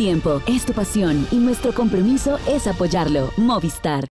[0.00, 3.34] tiempo, es tu pasión y nuestro compromiso es apoyarlo.
[3.36, 4.06] Movistar.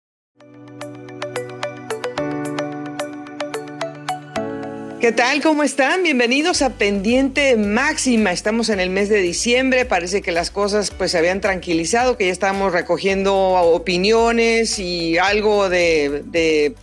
[5.00, 5.40] ¿Qué tal?
[5.42, 6.02] ¿Cómo están?
[6.02, 8.32] Bienvenidos a Pendiente Máxima.
[8.32, 12.26] Estamos en el mes de diciembre, parece que las cosas pues se habían tranquilizado, que
[12.26, 16.74] ya estábamos recogiendo opiniones y algo de,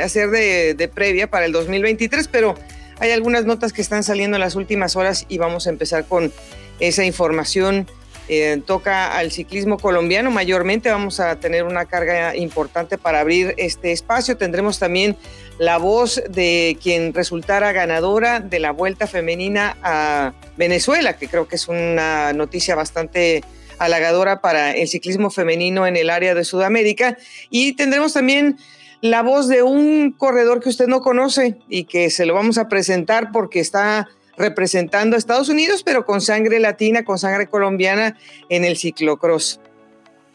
[0.00, 2.54] hacer de, de, previa para el 2023, pero
[3.00, 6.32] hay algunas notas que están saliendo en las últimas horas y vamos a empezar con
[6.78, 7.88] esa información
[8.28, 10.90] eh, toca al ciclismo colombiano mayormente.
[10.90, 14.36] Vamos a tener una carga importante para abrir este espacio.
[14.36, 15.16] Tendremos también
[15.58, 21.56] la voz de quien resultara ganadora de la Vuelta Femenina a Venezuela, que creo que
[21.56, 23.42] es una noticia bastante
[23.78, 27.16] halagadora para el ciclismo femenino en el área de Sudamérica.
[27.50, 28.58] Y tendremos también
[29.00, 32.68] la voz de un corredor que usted no conoce y que se lo vamos a
[32.68, 34.08] presentar porque está
[34.38, 38.16] representando a Estados Unidos, pero con sangre latina, con sangre colombiana
[38.48, 39.60] en el ciclocross.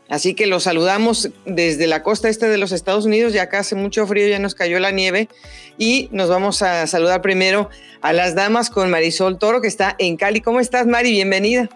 [0.10, 3.76] Así que los saludamos desde la costa este de los Estados Unidos, ya acá hace
[3.76, 5.30] mucho frío, ya nos cayó la nieve
[5.78, 7.70] y nos vamos a saludar primero
[8.02, 10.42] a las damas con Marisol Toro que está en Cali.
[10.42, 11.12] ¿Cómo estás Mari?
[11.12, 11.70] Bienvenida.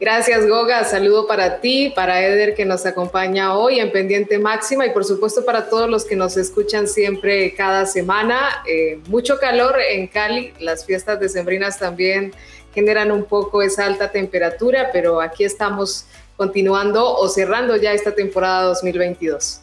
[0.00, 0.84] Gracias, Goga.
[0.84, 5.44] Saludo para ti, para Eder que nos acompaña hoy en Pendiente Máxima y por supuesto
[5.44, 8.62] para todos los que nos escuchan siempre cada semana.
[8.68, 12.32] Eh, mucho calor en Cali, las fiestas decembrinas también
[12.72, 16.04] generan un poco esa alta temperatura, pero aquí estamos
[16.36, 19.62] continuando o cerrando ya esta temporada 2022.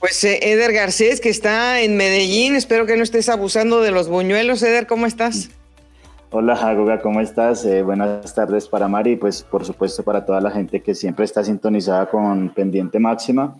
[0.00, 4.08] Pues eh, Eder Garcés, que está en Medellín, espero que no estés abusando de los
[4.08, 4.62] buñuelos.
[4.62, 5.50] Eder, ¿cómo estás?
[6.34, 7.62] Hola Jagoga, ¿cómo estás?
[7.66, 11.26] Eh, buenas tardes para Mari y pues por supuesto para toda la gente que siempre
[11.26, 13.54] está sintonizada con pendiente máxima.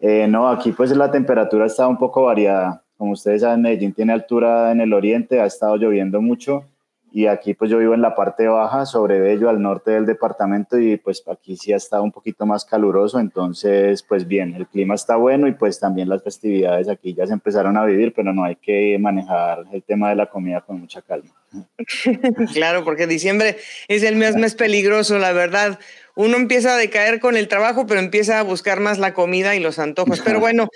[0.00, 2.82] Eh, no, aquí pues la temperatura está un poco variada.
[2.98, 6.64] Como ustedes saben, Medellín tiene altura en el oriente, ha estado lloviendo mucho
[7.12, 10.78] y aquí pues yo vivo en la parte baja, sobre Bello, al norte del departamento
[10.78, 14.94] y pues aquí sí ha estado un poquito más caluroso, entonces pues bien, el clima
[14.94, 18.44] está bueno y pues también las festividades aquí ya se empezaron a vivir, pero no
[18.44, 21.30] hay que manejar el tema de la comida con mucha calma.
[22.54, 23.56] claro, porque diciembre
[23.88, 25.78] es el mes más peligroso, la verdad.
[26.14, 29.60] Uno empieza a decaer con el trabajo, pero empieza a buscar más la comida y
[29.60, 30.20] los antojos.
[30.20, 30.68] Pero bueno,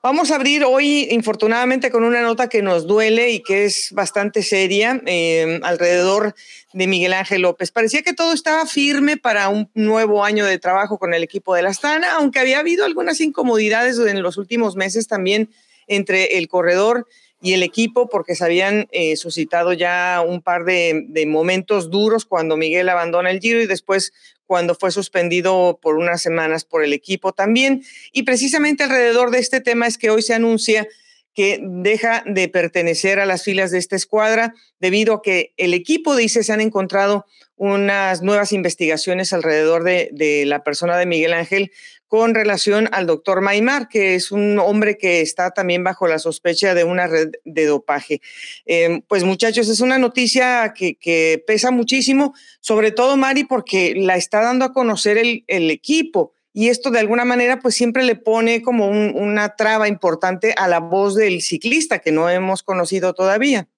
[0.00, 4.44] Vamos a abrir hoy, infortunadamente, con una nota que nos duele y que es bastante
[4.44, 6.36] seria em, alrededor
[6.72, 7.72] de Miguel Ángel López.
[7.72, 11.62] Parecía que todo estaba firme para un nuevo año de trabajo con el equipo de
[11.62, 15.50] la Astana, aunque había habido algunas incomodidades en los últimos meses también
[15.88, 17.08] entre el corredor
[17.40, 22.56] y el equipo porque se habían eh, suscitado ya un par de, momentos duros cuando
[22.56, 24.12] Miguel abandona el giro y después
[24.48, 27.84] cuando fue suspendido por unas semanas por el equipo también.
[28.12, 30.88] Y precisamente alrededor de este tema es que hoy se anuncia
[31.34, 36.16] que deja de pertenecer a las filas de esta escuadra debido a que el equipo
[36.16, 37.26] dice se han encontrado
[37.58, 41.70] unas nuevas investigaciones alrededor de, de la persona de Miguel Ángel
[42.08, 46.74] con relación al doctor Maimar, que es un hombre que está también bajo la sospecha
[46.74, 48.20] de una red de dopaje.
[48.64, 54.40] Em, pues muchachos, es una noticia que, pesa muchísimo, sobre todo Mari, porque la está
[54.40, 56.32] dando a conocer el, equipo.
[56.54, 60.80] Y esto de alguna manera pues siempre le pone como una traba importante a la
[60.80, 63.68] voz del ciclista que no hemos conocido todavía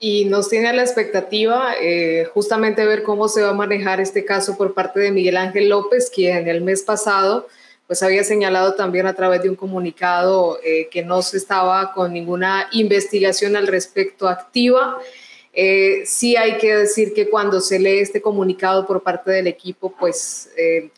[0.00, 4.24] y nos tiene a la expectativa eh, justamente ver cómo se va a manejar este
[4.24, 7.48] caso por parte de Miguel Ángel López, quien el mes pasado
[7.88, 12.12] pues había señalado también a través de un comunicado eh, que no se estaba con
[12.12, 14.98] ninguna investigación al respecto activa.
[15.54, 19.94] Eh, sí hay que decir que cuando se lee este comunicado por parte del equipo,
[19.98, 20.50] pues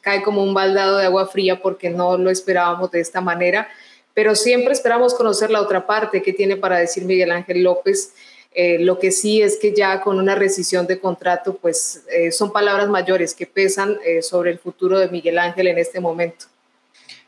[0.03, 3.69] cae como un baldado de agua fría porque no lo esperábamos de esta manera,
[4.13, 8.13] pero siempre esperamos conocer la otra parte que tiene para decir Miguel Ángel López.
[8.53, 12.53] Eh, lo que sí es que ya con una rescisión de contrato, pues eh, son
[12.53, 16.47] palabras mayores que pesan eh, sobre el futuro de Miguel Ángel en este momento.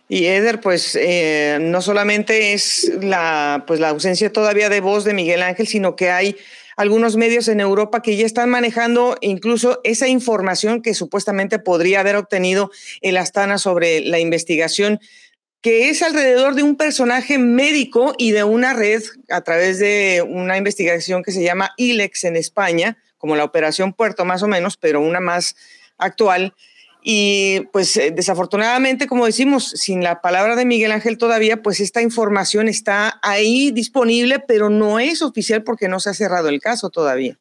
[0.08, 0.98] Y Eder, pues
[1.60, 6.10] no solamente es la, pues, la ausencia todavía de voz de Miguel Ángel, sino que
[6.10, 6.36] hay
[6.76, 12.16] algunos medios en Europa que ya están manejando incluso esa información que supuestamente podría haber
[12.16, 12.70] obtenido
[13.00, 15.00] el Astana sobre la investigación
[15.62, 20.58] que es alrededor de un personaje médico y de una red a través de una
[20.58, 25.00] investigación que se llama ILEX en España, como la Operación Puerto más o menos, pero
[25.00, 25.54] una más
[25.98, 26.52] actual.
[27.04, 32.02] Y pues eh, desafortunadamente, como decimos, sin la palabra de Miguel Ángel todavía, pues esta
[32.02, 36.90] información está ahí disponible, pero no es oficial porque no se ha cerrado el caso
[36.90, 37.38] todavía.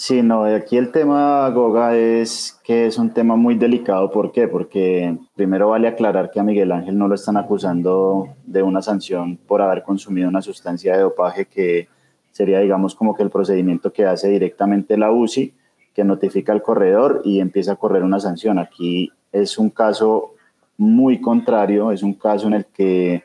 [0.00, 4.12] Sí, no, aquí el tema, Goga, es que es un tema muy delicado.
[4.12, 4.46] ¿Por qué?
[4.46, 9.36] Porque primero vale aclarar que a Miguel Ángel no lo están acusando de una sanción
[9.38, 11.88] por haber consumido una sustancia de dopaje que
[12.30, 15.52] sería, digamos, como que el procedimiento que hace directamente la UCI,
[15.92, 18.60] que notifica al corredor y empieza a correr una sanción.
[18.60, 20.34] Aquí es un caso
[20.76, 23.24] muy contrario, es un caso en el que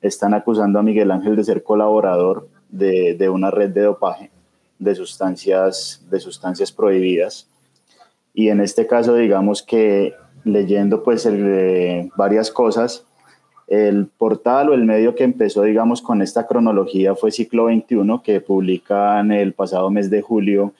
[0.00, 4.30] están acusando a Miguel Ángel de ser colaborador de, de una red de dopaje
[4.78, 7.48] de sustancias, de sustancias prohibidas.
[8.34, 10.14] Y en este caso, digamos que
[10.44, 11.28] leyendo pues
[12.16, 13.04] varias cosas,
[13.66, 18.40] el portal o el medio que empezó, digamos, con esta cronología fue Ciclo 21, que
[18.40, 20.72] publica en el pasado mes de julio,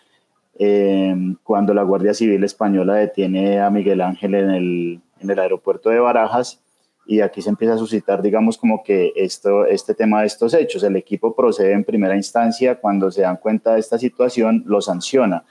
[0.58, 5.90] em, cuando la Guardia Civil Española detiene a Miguel Ángel en el, en el aeropuerto
[5.90, 6.60] de Barajas
[7.06, 10.82] y aquí se empieza a suscitar, digamos, como que esto, este tema de estos hechos.
[10.82, 15.44] El equipo procede en primera instancia, cuando se dan cuenta de esta situación, lo sanciona.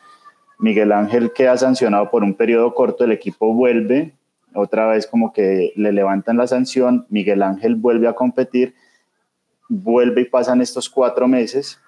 [0.60, 4.14] Miguel Ángel queda sancionado por un periodo corto, el equipo vuelve,
[4.54, 8.74] otra vez como que le levantan la sanción, Miguel Ángel vuelve a competir,
[9.70, 11.80] vuelve y pasan estos cuatro meses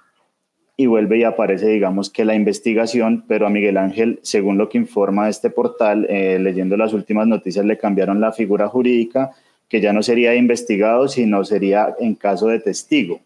[0.76, 4.78] y vuelve y aparece, digamos, que la investigación, pero a Miguel Ángel, según lo que
[4.78, 9.32] informa este portal, eh, leyendo las últimas noticias, le cambiaron la figura jurídica,
[9.70, 13.20] que ya no sería investigado, sino sería en caso de testigo.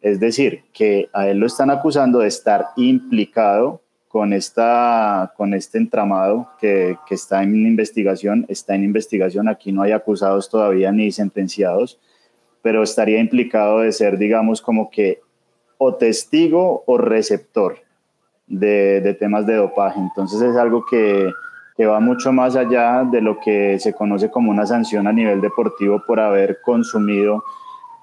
[0.00, 5.78] Es decir, que a él lo están acusando de estar implicado con, esta, con este
[5.78, 8.46] entramado que, que está en investigación.
[8.48, 11.98] Está en investigación, aquí no hay acusados todavía ni sentenciados,
[12.62, 15.20] pero estaría implicado de ser, digamos, como que
[15.76, 17.78] o testigo o receptor
[18.46, 20.00] de, de temas de dopaje.
[20.00, 21.30] Entonces es algo que,
[21.78, 25.40] que va mucho más allá de lo que se conoce como una sanción a nivel
[25.40, 27.44] deportivo por haber consumido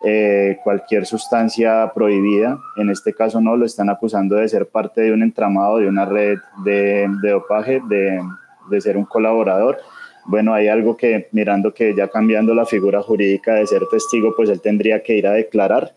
[0.02, 2.58] eh, cualquier sustancia prohibida.
[2.78, 6.06] En este caso no, lo están acusando de ser parte de un entramado, de una
[6.06, 8.22] red de, de dopaje, de,
[8.70, 9.78] de, ser un colaborador.
[10.24, 14.50] Bueno, hay algo que mirando que ya cambiando la figura jurídica de ser testigo, pues
[14.50, 15.92] él tendría que ir a declarar,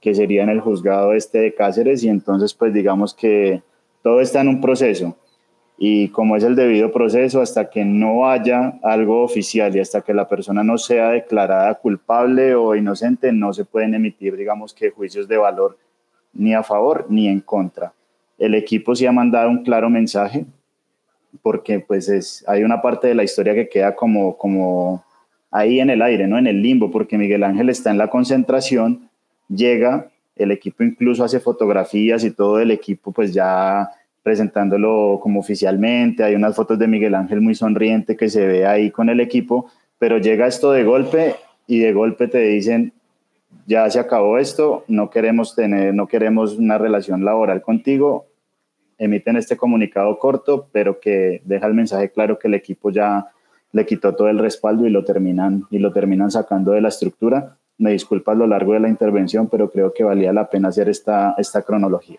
[0.00, 3.60] que sería en el juzgado este de Cáceres, y entonces pues digamos que
[4.02, 5.18] todo está en un proceso
[5.82, 10.12] y como es el debido proceso, hasta que no haya algo oficial y hasta que
[10.12, 15.26] la persona no sea declarada culpable o inocente, no se pueden emitir, digamos que juicios
[15.26, 15.78] de valor
[16.34, 17.94] ni a favor ni en contra.
[18.36, 20.44] El equipo sí ha mandado un claro mensaje
[21.40, 25.02] porque pues es, hay una parte de la historia que queda como, como
[25.50, 26.36] ahí en el aire, ¿no?
[26.36, 29.08] En el limbo, porque Miguel Ángel está en la concentración,
[29.48, 33.88] llega, el equipo incluso hace fotografías y todo el equipo pues ya
[34.22, 36.22] presentándolo como oficialmente.
[36.24, 39.70] Hay unas fotos de Miguel Ángel muy sonriente que se ve ahí con el equipo,
[39.98, 41.36] pero llega esto de golpe
[41.66, 42.92] y de golpe te dicen,
[43.66, 48.26] ya se acabó esto, no queremos tener, no queremos una relación laboral contigo.
[48.98, 53.26] Emiten este comunicado corto, pero que deja el mensaje claro que el equipo ya
[53.72, 57.56] le quitó todo el respaldo y lo terminan y lo terminan sacando de la estructura.
[57.78, 60.88] Me disculpa a lo largo de la intervención, pero creo que valía la pena hacer
[60.88, 62.18] esta, esta cronología.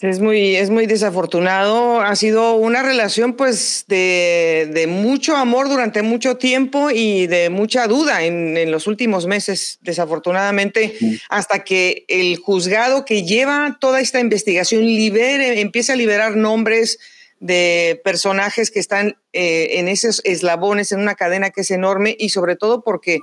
[0.00, 2.00] Es muy, es muy desafortunado.
[2.00, 7.88] Ha sido una relación pues de, de mucho amor durante mucho tiempo y de mucha
[7.88, 10.96] duda en, en los últimos meses, desafortunadamente,
[11.28, 17.00] hasta que el juzgado que lleva toda esta investigación libere, empieza a liberar nombres
[17.40, 22.30] de personajes que están eh, en esos eslabones, en una cadena que es enorme y
[22.30, 23.18] sobre todo porque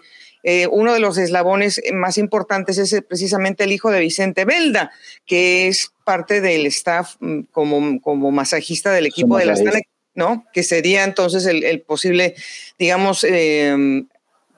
[0.48, 4.92] eh, uno de los eslabones más importantes es precisamente el hijo de Vicente Belda,
[5.26, 9.56] que es parte del staff mm, como, como masajista del equipo de la
[10.14, 10.46] ¿no?
[10.54, 12.36] Que sería entonces el, posible,
[12.78, 14.08] digamos, em,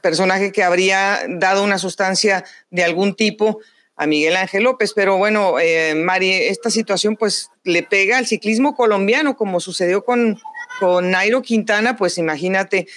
[0.02, 3.62] personaje que habría dado una sustancia de algún tipo
[3.96, 4.92] a Miguel Ángel López.
[4.94, 10.38] Pero bueno, eh, Mari, esta situación pues le pega al ciclismo colombiano, como sucedió con,
[10.82, 12.88] con Nairo Quintana, pues imagínate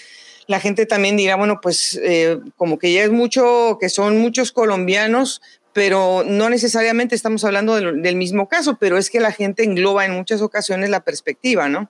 [0.50, 4.50] la gente también dirá, bueno, pues eh, como que ya es mucho, que son muchos
[4.50, 5.40] colombianos,
[5.72, 10.04] pero no necesariamente estamos hablando del, del, mismo caso, pero es que la gente engloba
[10.04, 11.88] en muchas ocasiones la perspectiva, ¿no?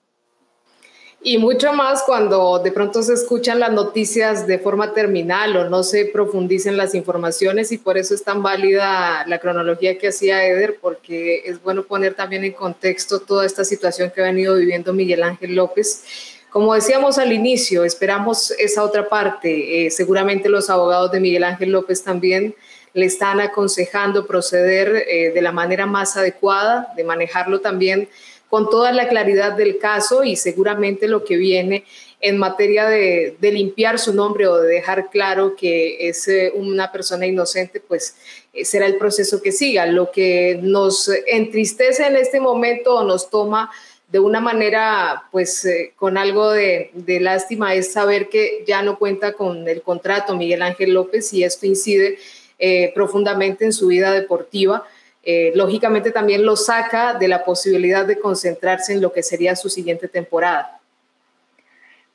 [1.22, 5.82] Y mucho más cuando de pronto se escuchan las noticias de forma terminal o no
[5.82, 10.76] se profundicen las informaciones y por eso es tan válida la cronología que hacía Eder,
[10.82, 15.22] porque es bueno poner también en contexto toda esta situación que ha venido viviendo Miguel
[15.22, 16.04] Ángel López
[16.50, 19.86] como decíamos al inicio, esperamos esa otra parte.
[19.86, 22.54] Eh, seguramente los abogados de Miguel Ángel López también
[22.92, 28.08] le están aconsejando proceder eh, de la manera más adecuada, de manejarlo también
[28.48, 31.84] con toda la claridad del caso y seguramente lo que viene
[32.20, 37.26] en materia de, limpiar su nombre o de dejar claro que es eh, una persona
[37.26, 38.16] inocente, pues
[38.52, 39.86] eh, será el proceso que siga.
[39.86, 43.70] Lo que nos entristece en este momento o nos toma
[44.10, 46.90] de una manera, pues eh, con algo de,
[47.20, 51.66] lástima, es saber que ya no cuenta con el contrato Miguel Ángel López y esto
[51.66, 52.18] incide
[52.58, 54.84] eh, profundamente en su vida deportiva.
[55.22, 59.68] eh, lógicamente también lo saca de la posibilidad de concentrarse en lo que sería su
[59.68, 60.79] siguiente temporada.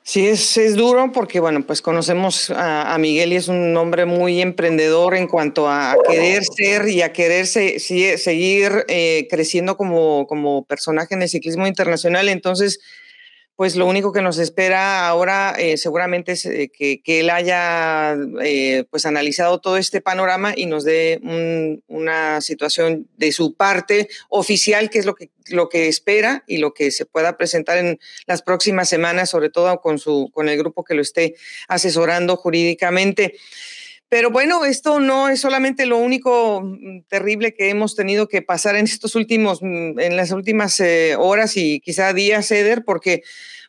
[0.08, 4.40] Sí, es, es duro porque, bueno, pues conocemos a, Miguel y es un hombre muy
[4.40, 11.16] emprendedor en cuanto a querer ser y a querer seguir eh, creciendo como, como personaje
[11.16, 12.28] en el ciclismo internacional.
[12.28, 12.78] Entonces,
[13.56, 18.84] pues lo único que nos espera ahora eh, seguramente es eh, que, él haya eh,
[18.90, 21.20] pues analizado todo este panorama y nos dé
[21.88, 26.74] una situación de su parte oficial, que es lo que, lo que espera y lo
[26.74, 30.84] que se pueda presentar en las próximas semanas, sobre todo con, su, con el grupo
[30.84, 31.34] que lo esté
[31.66, 33.36] asesorando jurídicamente.
[34.08, 38.76] Pero bueno, esto no es solamente lo único mm, terrible que hemos tenido que pasar
[38.76, 43.22] en estos últimos, mm, en las últimas eh, horas y quizá días, Eder, porque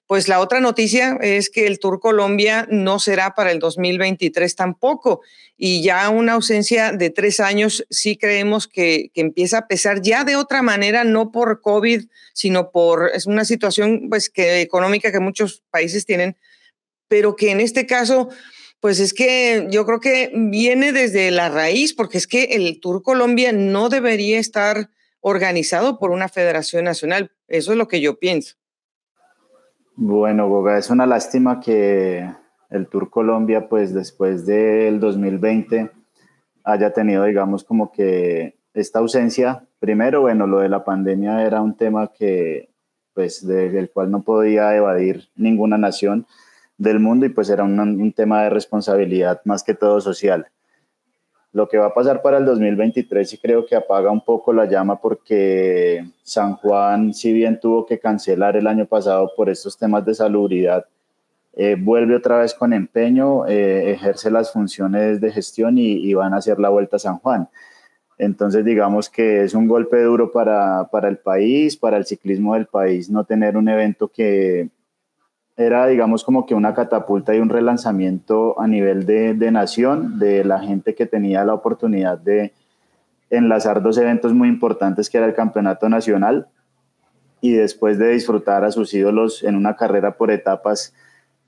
[0.06, 5.22] pues la otra noticia es que el Tour Colombia no será para el 2023 tampoco.
[5.58, 10.24] Y ya una ausencia de tres años sí creemos que, que, empieza a pesar ya
[10.24, 15.20] de otra manera, no por COVID, sino por es una situación pues, que, económica que
[15.20, 16.38] muchos países tienen,
[17.10, 18.30] pero que en este caso
[18.80, 23.02] pues es que yo creo que viene desde la raíz, porque es que el Tour
[23.02, 27.32] Colombia no debería estar organizado por una federación nacional.
[27.48, 28.56] Eso es lo que yo pienso.
[29.96, 32.30] Bueno, Goga, es una lástima que
[32.70, 35.90] el Tour Colombia, pues después del 2020,
[36.64, 39.66] haya tenido, digamos, como que esta ausencia.
[39.80, 42.70] Primero, bueno, lo de la pandemia era un tema que,
[43.14, 46.28] pues, del cual no podía evadir ninguna nación
[46.78, 50.48] del mundo y pues era un, tema de responsabilidad más que todo social.
[51.52, 54.66] Lo que va a pasar para el 2023 sí creo que apaga un poco la
[54.66, 60.06] llama porque San Juan, si bien tuvo que cancelar el año pasado por estos temas
[60.06, 60.86] de salubridad,
[61.54, 66.36] eh, vuelve otra vez con empeño, eh, ejerce las funciones de gestión y, y, van
[66.36, 67.50] a hacer la vuelta a San Juan.
[68.20, 72.68] Entonces digamos que es un golpe duro para, para el país, para el ciclismo del
[72.68, 74.70] país, no tener un evento que,
[75.58, 80.44] era, digamos, como que una catapulta y un relanzamiento a nivel de, de, nación, de
[80.44, 82.54] la gente que tenía la oportunidad de
[83.32, 86.48] enlazar dos eventos muy importantes, que era el Campeonato Nacional,
[87.42, 90.94] y después de disfrutar a sus ídolos en una carrera por etapas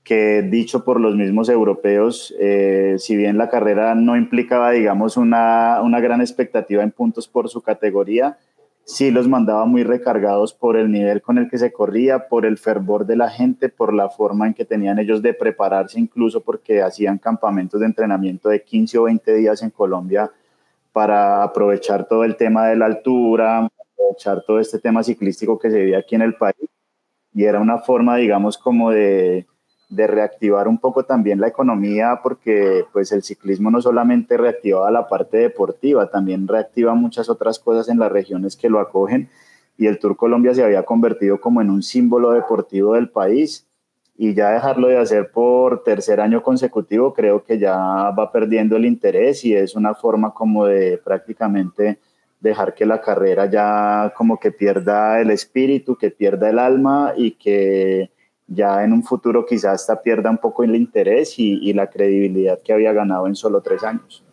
[0.02, 5.80] que, dicho por los mismos europeos, eh, si bien la carrera no implicaba, digamos, una,
[5.82, 8.38] una gran expectativa en puntos por su categoría,
[8.90, 12.58] sí los mandaba muy recargados por el nivel con el que se corría, por el
[12.58, 16.82] fervor de la gente, por la forma en que tenían ellos de prepararse, incluso porque
[16.82, 20.30] hacían campamentos de entrenamiento de 15 o 20 días en Colombia
[20.92, 25.78] para aprovechar todo el tema de la altura, aprovechar todo este tema ciclístico que se
[25.78, 26.68] veía aquí en el país.
[27.32, 29.46] Y era una forma, digamos, como de,
[29.90, 35.08] de reactivar un poco también la economía, porque pues el ciclismo no solamente reactiva la
[35.08, 39.28] parte deportiva, también reactiva muchas otras cosas en las regiones que lo acogen.
[39.76, 43.66] Y el Tour Colombia se había convertido como en un símbolo deportivo del país.
[44.16, 48.84] Y ya dejarlo de hacer por tercer año consecutivo creo que ya va perdiendo el
[48.84, 51.98] interés y es una forma como de prácticamente
[52.38, 57.32] dejar que la carrera ya como que pierda el espíritu, que pierda el alma y
[57.32, 58.10] que
[58.50, 62.72] ya en un futuro quizás hasta pierda un poco el interés y, la credibilidad que
[62.72, 64.24] había ganado en solo tres años.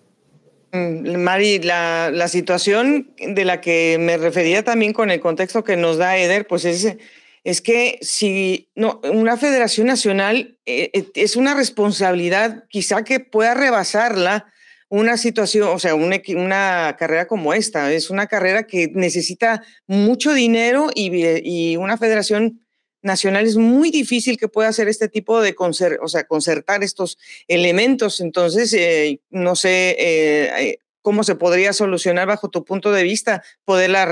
[0.72, 5.78] Mm, Mari, la, la, situación de la que me refería también con el contexto que
[5.78, 6.98] nos da Eder, pues es,
[7.44, 13.54] es que si no, una federación nacional eh, eh, es una responsabilidad quizá que pueda
[13.54, 14.48] rebasarla
[14.90, 17.92] una situación, o sea, una, una, carrera como esta.
[17.92, 21.12] Es una carrera que necesita mucho dinero y,
[21.44, 22.67] y una federación
[23.08, 27.18] nacional es muy difícil que pueda hacer este tipo de concer o sea, concertar estos
[27.48, 28.22] elementos.
[28.22, 33.44] Entonces, eh, no sé eh, eh, cómo se podría solucionar bajo tu punto de vista,
[33.66, 34.08] poderla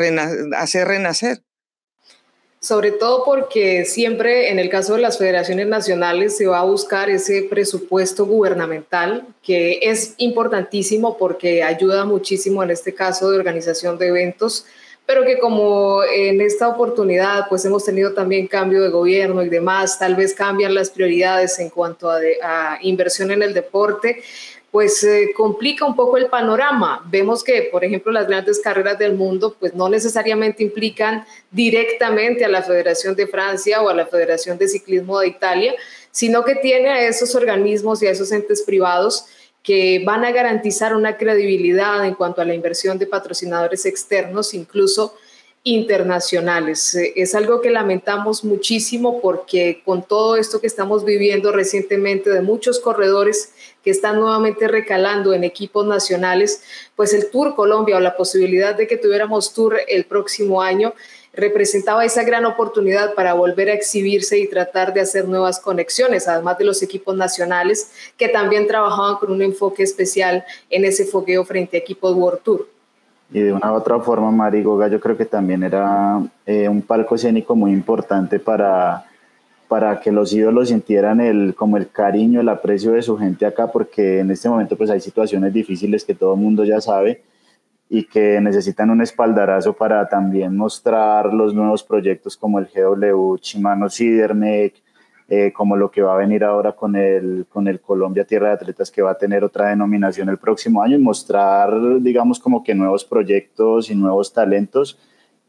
[0.58, 1.44] hacer renacer.
[2.60, 7.12] Sobre todo porque siempre en el caso de las federaciones nacionales se va a buscar
[7.12, 14.08] ese presupuesto gubernamental que es importantísimo porque ayuda muchísimo en este caso de organización de
[14.08, 14.66] eventos
[15.06, 20.00] pero que como en esta oportunidad pues hemos tenido también cambio de gobierno y demás,
[20.00, 24.24] tal vez cambian las prioridades en cuanto a, inversión en el deporte,
[24.72, 27.02] pues eh, complica un poco el panorama.
[27.10, 32.50] Vemos que, por ejemplo, las grandes carreras del mundo pues no necesariamente implican directamente a
[32.50, 35.76] la Federación de Francia o a la Federación de Ciclismo de Italia,
[36.12, 39.28] sino que tiene a esos organismos y a esos entes privados
[39.66, 45.16] que van a garantizar una credibilidad en cuanto a la inversión de patrocinadores externos, incluso
[45.64, 46.94] internacionales.
[46.94, 52.44] Eh, es algo que lamentamos muchísimo porque con todo esto que estamos viviendo recientemente de
[52.44, 53.54] muchos corredores
[53.84, 56.62] que están nuevamente recalando en equipos nacionales,
[56.96, 60.94] pues el Tour Colombia o la posibilidad de que tuviéramos Tour el próximo año
[61.36, 66.58] representaba esa gran oportunidad para volver a exhibirse y tratar de hacer nuevas conexiones, además
[66.58, 71.78] de los equipos nacionales que también trabajaban con un enfoque especial en ese fogueo frente
[71.78, 72.68] a equipos World Tour.
[73.32, 77.16] Y de una u otra forma, Marigoga, yo creo que también era eh, un palco
[77.16, 79.06] escénico muy importante para,
[79.68, 83.72] para que los ídolos sintieran el, como el cariño, el aprecio de su gente acá,
[83.72, 87.24] porque en este momento pues hay situaciones difíciles que todo el mundo ya sabe
[87.90, 93.90] y que necesitan un espaldarazo para también mostrar los nuevos proyectos como el GW Chimano
[93.90, 94.82] Sidermec,
[95.28, 98.54] eh, como lo que va a venir ahora con el, con el Colombia Tierra de
[98.54, 102.76] Atletas, que va a tener otra denominación el próximo año, y mostrar, digamos, como que
[102.76, 105.00] nuevos proyectos y nuevos talentos,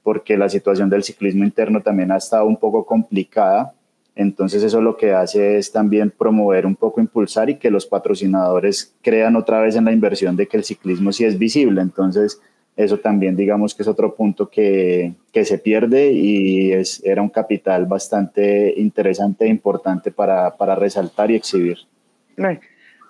[0.02, 3.74] porque la situación del ciclismo interno también ha estado un poco complicada.
[4.16, 8.94] Entonces eso lo que hace es también promover un poco, impulsar y que los patrocinadores
[9.02, 11.82] crean otra vez en la inversión de que el ciclismo sí es visible.
[11.82, 12.40] Entonces
[12.76, 17.28] eso también digamos que es otro punto que, que se pierde y es, era un
[17.28, 21.78] capital bastante interesante e importante para, para resaltar y exhibir.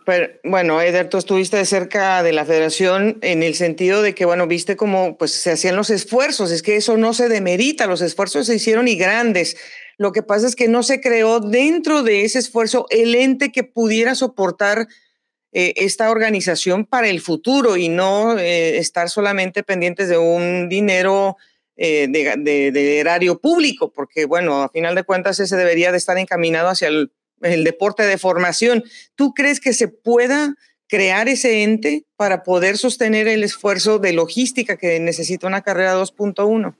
[0.04, 4.24] Pero, bueno, Eder, tú estuviste de cerca de la federación en el sentido de que,
[4.24, 8.02] bueno, viste cómo pues, se hacían los esfuerzos, es que eso no se demerita, los
[8.02, 9.56] esfuerzos se hicieron y grandes.
[9.98, 13.64] Lo que pasa es que no se creó dentro de ese esfuerzo el ente que
[13.64, 14.88] pudiera soportar
[15.52, 21.36] eh, esta organización para el futuro y no eh, estar solamente pendientes de un dinero
[21.76, 26.68] eh, de, erario público, porque bueno, a final de cuentas ese debería de estar encaminado
[26.68, 27.10] hacia el,
[27.40, 28.84] el deporte de formación.
[29.14, 30.54] ¿Tú crees que se pueda
[30.88, 36.74] crear ese ente para poder sostener el esfuerzo de logística que necesita una carrera 2.1?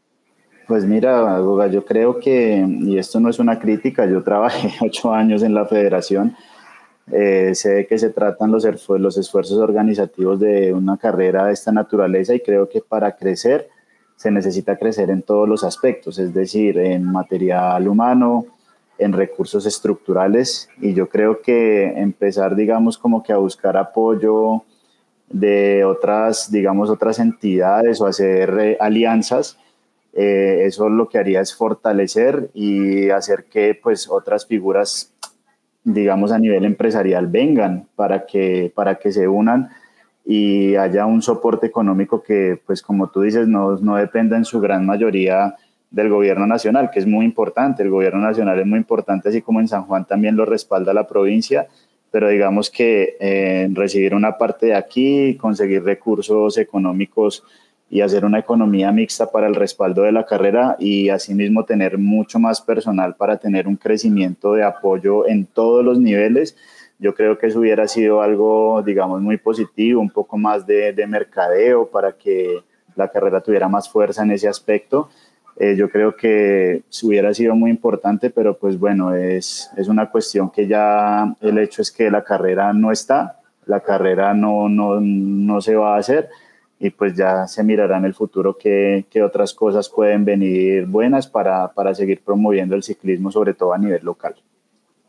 [0.66, 5.12] Pues mira, Goga, yo creo que, y esto no es una crítica, yo trabajé ocho
[5.12, 6.36] años en la federación
[7.12, 12.34] eh, sé que se tratan los, los esfuerzos organizativos de una carrera de esta naturaleza
[12.34, 13.68] y creo que para crecer
[14.16, 18.46] se necesita crecer en todos los aspectos, es decir, en material humano,
[18.98, 24.64] en recursos estructurales y yo creo que empezar, digamos, como que a buscar apoyo
[25.28, 29.58] de otras, digamos, otras entidades o hacer eh, alianzas,
[30.16, 35.12] eh, eso lo que haría es fortalecer y hacer que pues otras figuras
[35.86, 39.70] digamos, a nivel empresarial vengan para que, para que se unan
[40.24, 44.58] y haya un soporte económico que, pues como tú dices, no, no dependa en su
[44.58, 45.54] gran mayoría
[45.92, 47.84] del gobierno nacional, que es muy importante.
[47.84, 51.06] El gobierno nacional es muy importante, así como en San Juan también lo respalda la
[51.06, 51.68] provincia,
[52.10, 57.44] pero digamos que eh, recibir una parte de aquí, conseguir recursos económicos
[57.88, 62.38] y hacer una economía mixta para el respaldo de la carrera y asimismo tener mucho
[62.38, 66.56] más personal para tener un crecimiento de apoyo en todos los niveles.
[66.98, 71.06] Yo creo que eso hubiera sido algo, digamos, muy positivo, un poco más de, de
[71.06, 72.62] mercadeo para que
[72.96, 75.08] la carrera tuviera más fuerza en ese aspecto.
[75.58, 80.50] Eh, yo creo que hubiera sido muy importante, pero pues bueno, es, es una cuestión
[80.50, 85.60] que ya el hecho es que la carrera no está, la carrera no, no, no
[85.60, 86.28] se va a hacer
[86.78, 91.26] y pues ya se mirará en el futuro qué, qué otras cosas pueden venir buenas
[91.26, 94.34] para, para, seguir promoviendo el ciclismo, sobre todo a nivel local.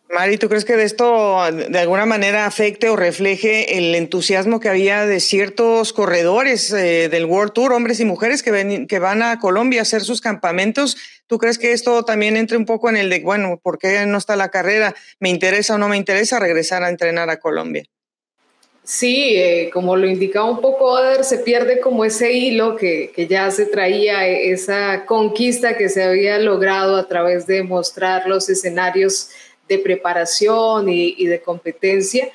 [0.10, 4.70] Mari, ¿tú crees que de esto de alguna manera afecte o refleje el entusiasmo que
[4.70, 9.22] había de ciertos corredores eh, del World Tour, hombres y mujeres que, ven, que van
[9.22, 10.96] a Colombia a hacer sus campamentos?
[11.28, 14.18] ¿Tú crees que esto también entre un poco en el de, bueno, ¿por qué no
[14.18, 14.96] está la carrera?
[15.20, 17.84] ¿Me interesa o no me interesa regresar a entrenar a Colombia?
[18.90, 23.28] Sí, eh, como lo indicaba un poco Oder, se pierde como ese hilo que, que,
[23.28, 28.48] ya se traía, eh, esa conquista que se había logrado a través de mostrar los
[28.48, 29.32] escenarios
[29.68, 32.30] de preparación y, y, de competencia.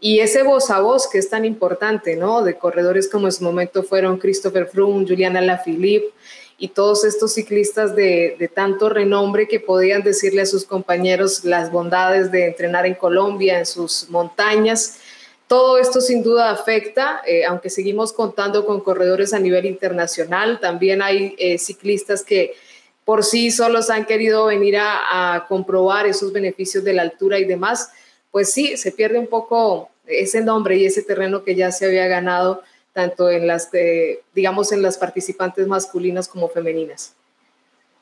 [0.00, 2.42] Y ese voz a voz que es tan importante, ¿no?
[2.42, 6.08] De corredores como en su momento fueron Christopher Froome, Juliana Lafilippe
[6.58, 11.70] y todos estos ciclistas de, de tanto renombre que podían decirle a sus compañeros las
[11.70, 14.98] bondades de entrenar en Colombia, en sus montañas
[15.52, 21.02] todo esto sin duda afecta, eh, aunque seguimos contando con corredores a nivel internacional, también
[21.02, 22.54] hay eh, ciclistas que
[23.04, 27.90] por sí solos han querido venir a, comprobar esos beneficios de la altura y demás,
[28.30, 32.06] pues sí, se pierde un poco ese nombre y ese terreno que ya se había
[32.06, 32.62] ganado
[32.94, 37.12] tanto en las, eh, digamos, en las participantes masculinas como femeninas.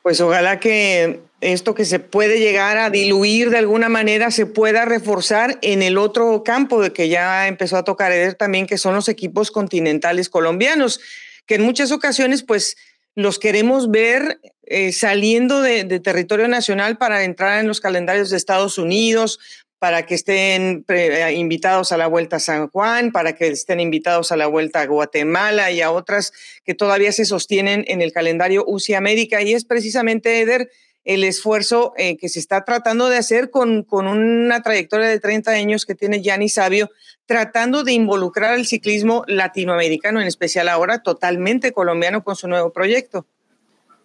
[0.03, 4.85] Pues ojalá que esto que se puede llegar a diluir de alguna manera se pueda
[4.85, 8.93] reforzar en el otro campo de que ya empezó a tocar Eder también, que son
[8.93, 11.01] los equipos continentales colombianos,
[11.47, 12.77] que en muchas ocasiones pues
[13.15, 18.77] los queremos ver eh, saliendo de, territorio nacional para entrar en los calendarios de Estados
[18.77, 19.39] Unidos,
[19.79, 24.31] para que estén eh, invitados a la Vuelta a San Juan, para que estén invitados
[24.31, 28.63] a la Vuelta a Guatemala y a otras que todavía se sostienen en el calendario
[28.67, 29.41] UCI América.
[29.41, 30.69] Y es precisamente, Eder,
[31.03, 35.51] el esfuerzo eh, que se está tratando de hacer con, con, una trayectoria de 30
[35.51, 36.89] años que tiene Gianni Sabio,
[37.25, 43.25] tratando de involucrar al ciclismo latinoamericano, en especial ahora totalmente colombiano con su nuevo proyecto.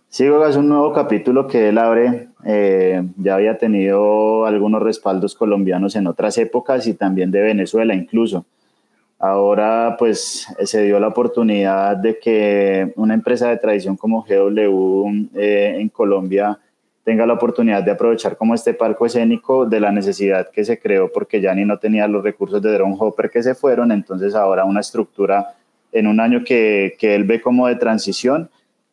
[0.09, 2.29] Sí, es un nuevo capítulo que él abre.
[2.45, 8.47] Eh, ya había tenido algunos respaldos colombianos en otras épocas y también de Venezuela incluso.
[9.19, 15.77] Ahora pues se dio la oportunidad de que una empresa de tradición como GW eh,
[15.79, 16.59] en Colombia
[17.07, 21.13] tenga la oportunidad de aprovechar como este parco escénico de la necesidad que se creó
[21.13, 24.81] porque ya no tenía los recursos de Drone Hopper que se fueron, entonces ahora una
[24.81, 25.55] estructura
[25.93, 28.51] en un año que, que él ve como de transición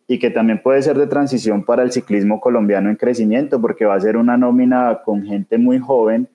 [0.07, 3.95] y que también puede ser de transición para el ciclismo colombiano en crecimiento, porque va
[3.95, 6.27] a ser una nómina con gente muy joven,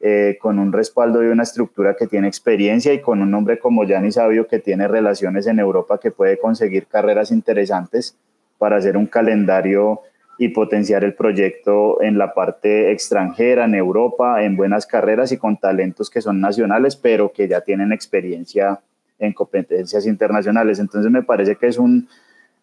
[0.00, 3.84] eh, con un respaldo y una estructura que tiene experiencia y con un hombre como
[3.84, 8.16] Gianni Sabio que tiene relaciones en Europa, que puede conseguir carreras interesantes
[8.56, 10.00] para hacer un calendario
[10.38, 15.56] y potenciar el proyecto en la parte extranjera, en Europa, en buenas carreras y con
[15.56, 18.80] talentos que son nacionales, pero que ya tienen experiencia
[19.18, 20.78] en competencias internacionales.
[20.78, 22.08] Entonces me parece que es un,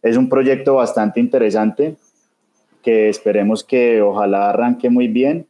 [0.04, 1.96] es un proyecto bastante interesante
[2.84, 5.48] que esperemos que ojalá arranque muy bien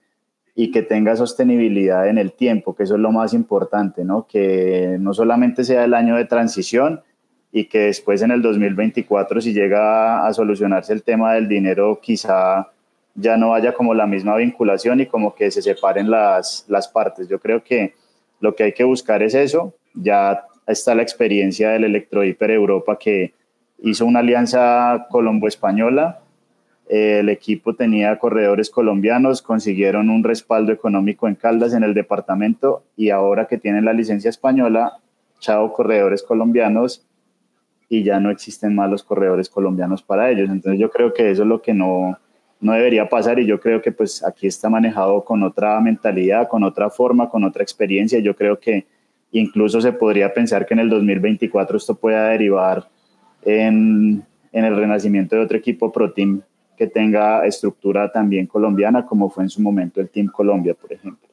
[0.56, 4.28] y que tenga sostenibilidad en el tiempo, que eso es lo más importante, ¿no?
[4.28, 7.02] Que no solamente sea el año de transición
[7.56, 12.68] y que después en el 2024 si llega a solucionarse el tema del dinero, quizá
[13.14, 17.30] ya no haya como la misma vinculación y como que se separen las, las partes.
[17.30, 17.94] Yo creo que
[18.40, 19.76] lo que hay que buscar es eso.
[19.94, 23.34] Ya está la experiencia del Electrohiper Europa que
[23.84, 26.22] hizo una alianza colombo-española.
[26.90, 33.12] el equipo tenía corredores colombianos, consiguieron un respaldo económico en Caldas, en el departamento, y
[33.12, 34.98] ahora que tienen la licencia española,
[35.40, 37.06] chao corredores colombianos,
[37.94, 40.50] y ya no existen más los corredores colombianos para ellos.
[40.50, 42.18] Entonces yo creo que eso es lo que no,
[42.60, 46.64] no debería pasar y yo creo que pues aquí está manejado con otra mentalidad, con
[46.64, 48.20] otra forma, con otra experiencia.
[48.20, 48.88] Yo creo que
[49.32, 52.88] incluso se podría pensar que en el 2024 esto pueda derivar
[53.44, 56.42] en, el renacimiento de otro equipo Pro Team
[56.76, 61.30] que tenga estructura también colombiana, como fue en su momento el Team Colombia, por ejemplo.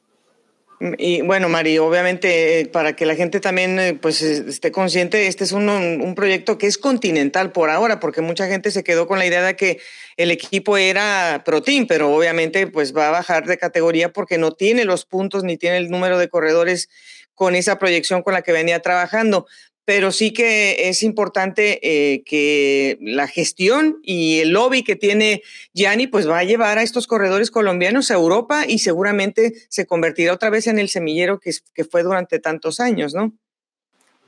[0.97, 5.51] Y bueno, Mari, obviamente para que la gente también eh, pues esté consciente, este es
[5.51, 9.27] un, un, proyecto que es continental por ahora, porque mucha gente se quedó con la
[9.27, 9.79] idea de que
[10.17, 14.53] el equipo era Pro Team, pero obviamente pues va a bajar de categoría porque no
[14.53, 16.89] tiene los puntos ni tiene el número de corredores
[17.35, 19.45] con esa proyección con la que venía trabajando
[19.93, 26.07] pero sí que es importante eh, que la gestión y el lobby que tiene Gianni
[26.07, 30.49] pues va a llevar a estos corredores colombianos a Europa y seguramente se convertirá otra
[30.49, 31.51] vez en el semillero que,
[31.83, 33.33] fue durante tantos años, ¿no?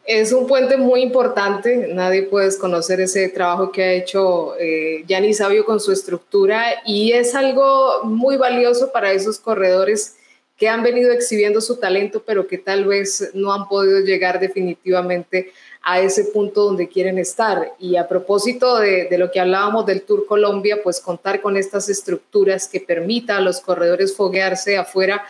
[0.04, 5.34] Es un puente muy importante, nadie puede desconocer ese trabajo que ha hecho eh, Gianni
[5.34, 10.18] Sabio con su estructura y es algo muy valioso para esos corredores
[10.58, 15.52] que han venido exhibiendo su talento, pero que tal vez no han podido llegar definitivamente
[15.82, 17.74] a ese punto donde quieren estar.
[17.80, 22.68] Y a propósito de, lo que hablábamos del Tour Colombia, pues contar con estas estructuras
[22.68, 25.24] que permita a los corredores foguearse afuera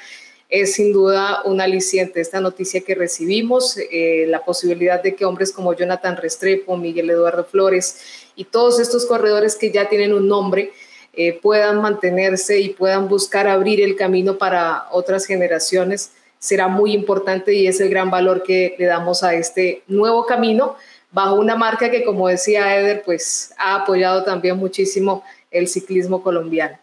[0.49, 2.21] es sin duda un aliciente.
[2.21, 7.43] Esta noticia que recibimos, eh, la posibilidad de que hombres como Jonathan Restrepo, Miguel Eduardo
[7.43, 10.71] Flores y todos estos corredores que ya tienen un nombre,
[11.13, 16.11] eh, puedan mantenerse y puedan buscar abrir el camino para otras generaciones
[16.43, 20.75] será muy importante y es el gran valor que le damos a este nuevo camino
[21.09, 26.77] bajo una marca que, como decía Eder, pues ha apoyado también muchísimo el ciclismo colombiano.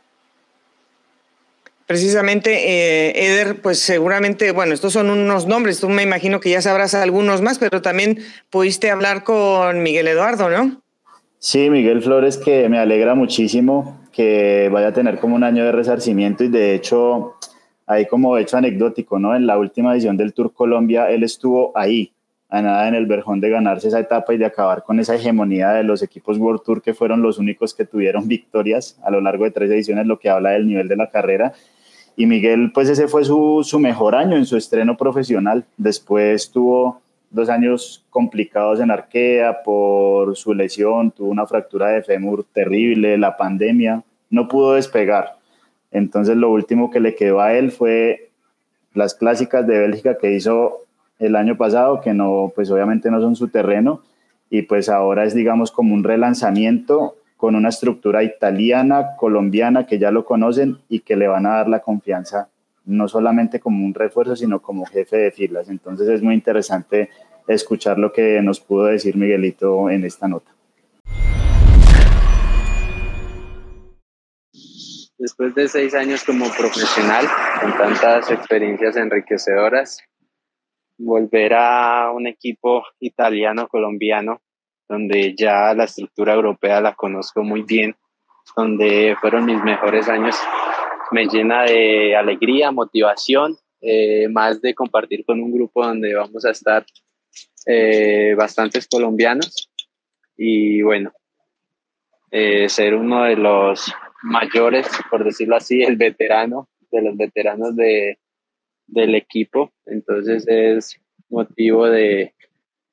[1.85, 6.63] Precisamente, eh, Eder, pues seguramente, bueno, estos son unos nombres, tú me imagino que ya
[6.63, 10.81] sabrás algunos más, pero también pudiste hablar con Miguel Eduardo, ¿no?
[11.39, 15.73] Sí, Miguel Flores, que me alegra muchísimo que vaya a tener como un año de
[15.73, 17.37] resarcimiento y de hecho,
[17.87, 19.35] ahí como hecho anecdótico, ¿no?
[19.35, 22.13] En la última edición del Tour Colombia, él estuvo ahí,
[22.51, 25.71] a nada en el verjón de ganarse esa etapa y de acabar con esa hegemonía
[25.71, 29.45] de los equipos World Tour que fueron los únicos que tuvieron victorias a lo largo
[29.45, 31.55] de tres ediciones, lo que habla del nivel de la carrera.
[32.15, 35.65] Y Miguel, pues ese fue su, su mejor año en su estreno profesional.
[35.79, 42.45] Después tuvo dos años complicados en Arkea por su lesión, tuvo una fractura de fémur
[42.53, 45.37] terrible, la pandemia, no pudo despegar.
[45.91, 48.31] Entonces lo último que le quedó a él fue
[48.95, 50.87] las clásicas de Bélgica que hizo
[51.19, 54.03] el año pasado, que no, pues obviamente no son su terreno,
[54.49, 60.11] y pues ahora es digamos como un relanzamiento con una estructura italiana, colombiana, que ya
[60.11, 62.49] lo conocen y que le van a dar la confianza
[62.85, 65.69] no solamente como un refuerzo, sino como jefe de filas.
[65.69, 67.09] Entonces es muy interesante
[67.47, 70.51] escuchar lo que nos pudo decir Miguelito en esta nota.
[75.21, 77.27] Después de seis años como profesional,
[77.61, 79.99] con tantas experiencias enriquecedoras,
[80.97, 84.41] volver a un equipo italiano-colombiano,
[84.89, 87.95] donde ya la estructura europea la conozco muy bien,
[88.57, 90.37] donde fueron mis mejores años,
[91.11, 96.53] me llena de alegría, motivación, eh, más de compartir con un grupo donde vamos a
[96.53, 96.87] estar
[97.67, 99.71] eh, bastantes colombianos
[100.35, 101.13] y bueno,
[102.31, 108.19] eh, ser uno de los mayores, por decirlo así, el veterano, de los veteranos de,
[108.87, 109.73] del equipo.
[109.87, 112.35] Entonces es motivo de,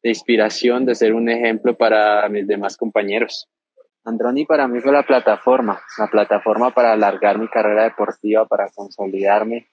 [0.03, 3.49] de, inspiración, de ser un ejemplo para mis demás compañeros.
[4.05, 9.67] Androni para mí fue la plataforma, la plataforma para alargar mi carrera deportiva, para consolidarme.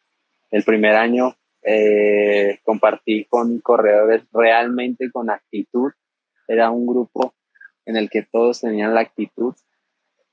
[0.50, 5.92] El primer año eh, compartí con corredores realmente con actitud.
[6.48, 7.34] Era un grupo
[7.86, 9.54] en el que todos tenían la actitud.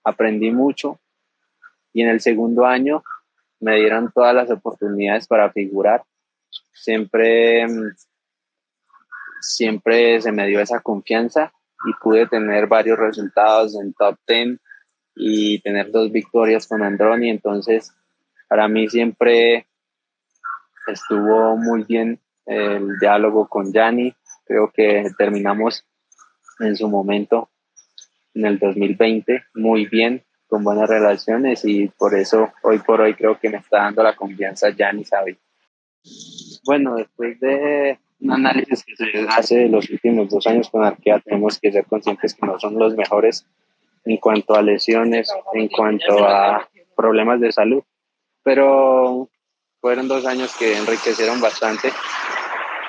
[0.03, 0.99] Aprendí mucho
[1.93, 3.03] y en el segundo año
[3.59, 6.03] me dieron todas las oportunidades para figurar.
[6.73, 7.65] Siempre,
[9.39, 11.53] siempre se me dio esa confianza
[11.85, 14.59] y pude tener varios resultados en top 10
[15.15, 17.29] y tener dos victorias con Androni.
[17.29, 17.93] Entonces,
[18.47, 19.67] para mí siempre
[20.87, 24.13] estuvo muy bien el diálogo con Yanni.
[24.45, 25.85] Creo que terminamos
[26.59, 27.49] en su momento,
[28.33, 33.39] en el 2020, muy bien, con buenas relaciones y por eso hoy por hoy creo
[33.39, 35.39] que me está dando la confianza Yanni Sabi.
[36.65, 41.21] Bueno, después de un análisis que se hace de los últimos dos años con Arkea,
[41.21, 43.47] tenemos que ser conscientes que no son los mejores
[44.03, 47.83] en cuanto a lesiones, en cuanto a problemas de salud,
[48.43, 49.29] pero
[49.79, 51.93] fueron dos años que enriquecieron bastante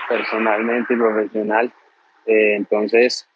[0.09, 1.73] personalmente y profesional.
[2.27, 3.29] Eh, entonces,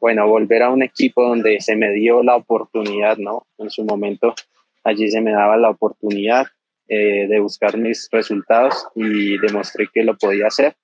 [0.00, 3.46] bueno, volver a un equipo donde se me dio la oportunidad, ¿no?
[3.58, 4.34] En su momento,
[4.82, 6.46] allí se me daba la oportunidad
[6.88, 10.74] eh, de buscar mis resultados y demostré que lo podía hacer.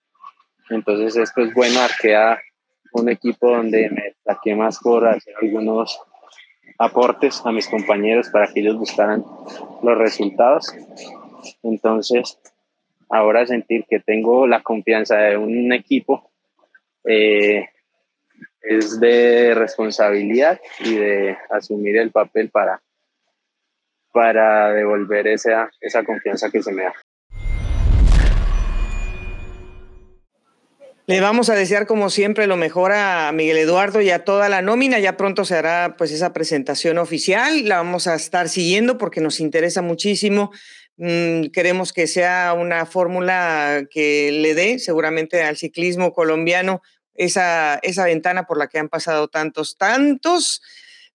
[0.70, 2.38] Entonces, esto es bueno, arquea
[2.92, 5.98] un equipo donde me saqué más por hacer algunos
[6.78, 9.24] aportes a mis compañeros para que ellos buscaran
[9.82, 10.66] los resultados
[11.62, 12.38] entonces,
[13.08, 16.30] ahora sentir que tengo la confianza de un equipo
[17.04, 17.68] eh,
[18.60, 22.82] es de responsabilidad y de asumir el papel para,
[24.12, 26.94] para devolver esa, esa confianza que se me da.
[31.08, 34.60] Le vamos a desear como siempre lo mejor a Miguel Eduardo y a toda la
[34.60, 34.98] nómina.
[34.98, 37.68] Ya pronto se hará pues esa presentación oficial.
[37.68, 40.50] La vamos a estar siguiendo porque nos interesa muchísimo
[40.98, 46.80] Mm, queremos que sea una fórmula que le dé seguramente al ciclismo colombiano
[47.18, 50.62] esa, esa ventana por la que han pasado tantos, tantos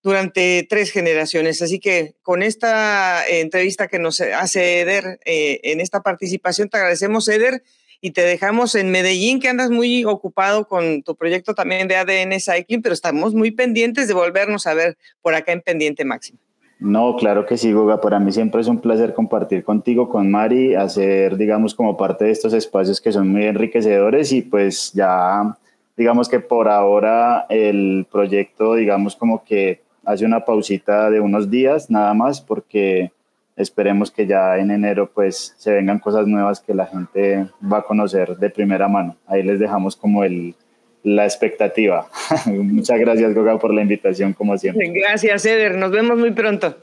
[0.03, 1.61] durante tres generaciones.
[1.61, 7.27] Así que con esta entrevista que nos hace Eder eh, en esta participación, te agradecemos,
[7.27, 7.63] Eder,
[8.01, 12.39] y te dejamos en Medellín, que andas muy ocupado con tu proyecto también de ADN
[12.39, 16.39] Cycling, pero estamos muy pendientes de volvernos a ver por acá en Pendiente Máximo.
[16.79, 18.01] No, claro que sí, Goga.
[18.01, 22.31] Para mí siempre es un placer compartir contigo, con Mari, hacer, digamos, como parte de
[22.31, 25.59] estos espacios que son muy enriquecedores y pues ya,
[25.97, 31.89] digamos que por ahora el proyecto, digamos, como que hace una pausita de unos días
[31.89, 33.11] nada más porque
[33.55, 37.83] esperemos que ya en enero pues se vengan cosas nuevas que la gente va a
[37.83, 39.17] conocer de primera mano.
[39.27, 40.55] Ahí les dejamos como el,
[41.03, 42.07] la expectativa.
[42.45, 44.89] Muchas gracias, Goga, por la invitación, como siempre.
[44.89, 45.77] Gracias, Eder.
[45.77, 46.75] Nos vemos muy pronto.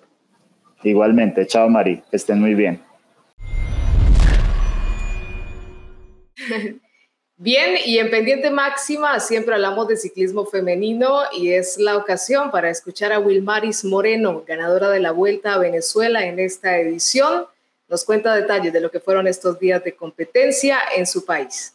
[0.83, 1.47] Igualmente.
[1.47, 2.03] Chao, Mari.
[2.11, 2.81] Que estén muy bien.
[7.41, 12.69] Bien, y en pendiente máxima siempre hablamos de ciclismo femenino y es la ocasión para
[12.69, 17.47] escuchar a Wilmaris Moreno, ganadora de la Vuelta a Venezuela en esta edición.
[17.89, 21.75] Nos cuenta detalles de lo que fueron estos días de competencia en su país.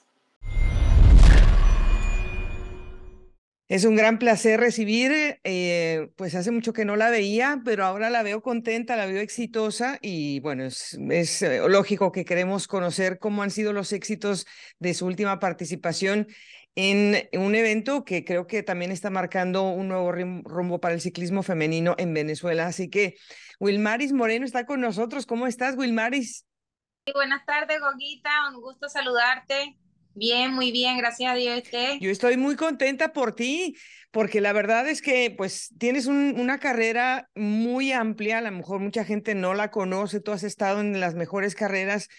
[3.74, 8.12] Es un gran placer recibir, eh, pues hace mucho que no la veía, pero ahora
[8.12, 13.42] la veo contenta, la veo exitosa y bueno, es, eh, lógico que queremos conocer cómo
[13.42, 14.46] han sido los éxitos
[14.78, 16.28] de su última participación
[16.76, 21.42] en un evento que creo que también está marcando un nuevo rumbo para el ciclismo
[21.42, 22.68] femenino en Venezuela.
[22.68, 23.16] Así que
[23.60, 25.26] Wilmaris Moreno está con nosotros.
[25.26, 26.46] ¿Cómo estás, Wilmaris?
[27.12, 28.50] buenas tardes, Goguita.
[28.54, 29.80] Un gusto saludarte.
[30.16, 31.62] Bien, muy bien, gracias a Dios.
[31.64, 31.98] ¿Usted?
[32.00, 33.76] Yo estoy muy contenta por ti,
[34.12, 39.04] porque la verdad es que pues tienes una carrera muy amplia, a lo mejor mucha
[39.04, 42.10] gente no la conoce, tú has estado en las mejores carreras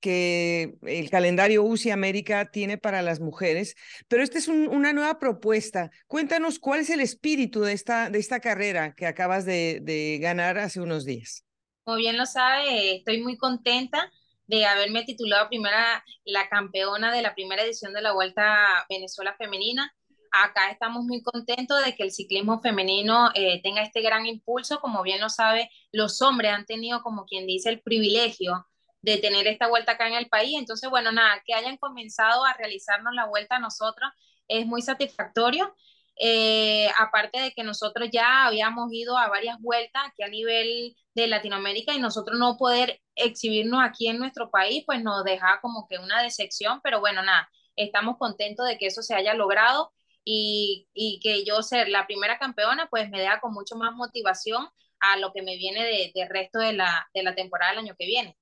[0.00, 3.76] que el calendario UCI América tiene para las mujeres,
[4.08, 5.90] pero esta es una nueva propuesta.
[6.08, 10.58] Cuéntanos cuál es el espíritu de esta, de esta carrera que acabas de, de ganar
[10.58, 11.44] hace unos días.
[11.84, 14.10] Como bien lo sabe, estoy muy contenta
[14.52, 19.90] de haberme titulado primera la campeona de la primera edición de la Vuelta Venezuela Femenina.
[20.30, 24.78] Acá estamos muy contentos de que el ciclismo femenino eh, tenga este gran impulso.
[24.80, 28.66] Como bien lo sabe, los hombres han tenido, como quien dice, el privilegio
[29.00, 30.58] de tener esta vuelta acá en el país.
[30.58, 34.10] Entonces, bueno, nada, que hayan comenzado a realizarnos la vuelta a nosotros
[34.48, 35.74] es muy satisfactorio.
[36.24, 41.26] Eh, aparte de que nosotros ya habíamos ido a varias vueltas aquí a nivel de
[41.26, 45.98] Latinoamérica y nosotros no poder exhibirnos aquí en nuestro país, pues nos deja como que
[45.98, 49.92] una decepción, pero bueno, nada, estamos contentos de que eso se haya logrado
[50.24, 50.86] y,
[51.22, 54.68] que yo ser la primera campeona, pues me deja con mucho más motivación
[55.00, 57.96] a lo que me viene del de resto de la, de la temporada del año
[57.98, 58.36] que viene.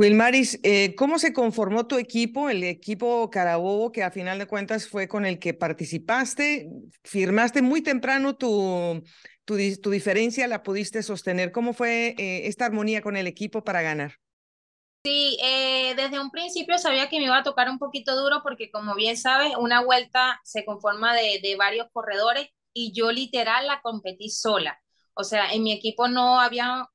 [0.00, 4.88] Wilmaris, eh, ¿cómo se conformó tu equipo, el equipo Carabobo, que a final de cuentas
[4.88, 6.70] fue con el que participaste?
[7.04, 9.04] Firmaste muy temprano tu,
[9.44, 11.52] tu, tu diferencia, la pudiste sostener.
[11.52, 14.14] ¿Cómo fue eh, esta armonía con el equipo para ganar?
[15.04, 18.70] Sí, eh, desde un principio sabía que me iba a tocar un poquito duro porque
[18.70, 23.82] como bien sabes, una vuelta se conforma de, de varios corredores y yo literal la
[23.82, 24.80] competí sola.
[25.12, 26.88] O sea, en mi equipo no había,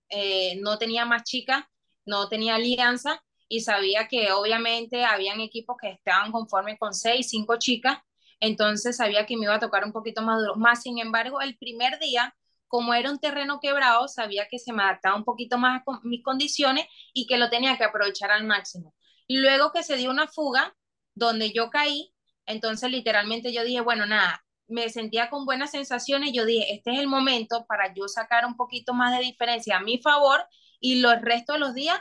[0.60, 1.66] no tenía más chicas
[2.06, 7.58] no tenía alianza y sabía que obviamente habían equipos que estaban conformes con seis, cinco
[7.58, 8.00] chicas,
[8.40, 10.56] entonces sabía que me iba a tocar un poquito más duro.
[10.56, 12.36] Más sin embargo, el primer día,
[12.68, 16.24] como era un terreno quebrado, sabía que se me adaptaba un poquito más a mis
[16.24, 18.94] condiciones y que lo tenía que aprovechar al máximo.
[19.28, 20.76] Luego que se dio una fuga
[21.14, 22.14] donde yo caí,
[22.46, 27.00] entonces literalmente yo dije, bueno, nada, me sentía con buenas sensaciones, yo dije, este es
[27.00, 30.46] el momento para yo sacar un poquito más de diferencia a mi favor
[30.80, 32.00] y los restos de los días,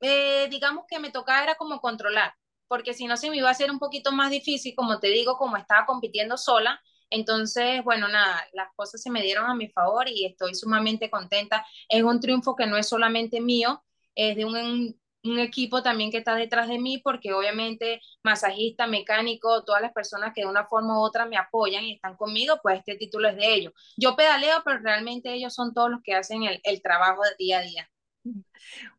[0.00, 2.34] eh, digamos que me tocaba era como controlar,
[2.68, 5.36] porque si no se me iba a hacer un poquito más difícil, como te digo,
[5.36, 6.80] como estaba compitiendo sola.
[7.10, 11.66] Entonces, bueno, nada, las cosas se me dieron a mi favor y estoy sumamente contenta.
[11.88, 13.82] Es un triunfo que no es solamente mío,
[14.14, 19.64] es de un, un equipo también que está detrás de mí, porque obviamente masajista, mecánico,
[19.64, 22.78] todas las personas que de una forma u otra me apoyan y están conmigo, pues
[22.78, 23.72] este título es de ellos.
[23.96, 27.58] Yo pedaleo, pero realmente ellos son todos los que hacen el, el trabajo de día
[27.58, 27.90] a día.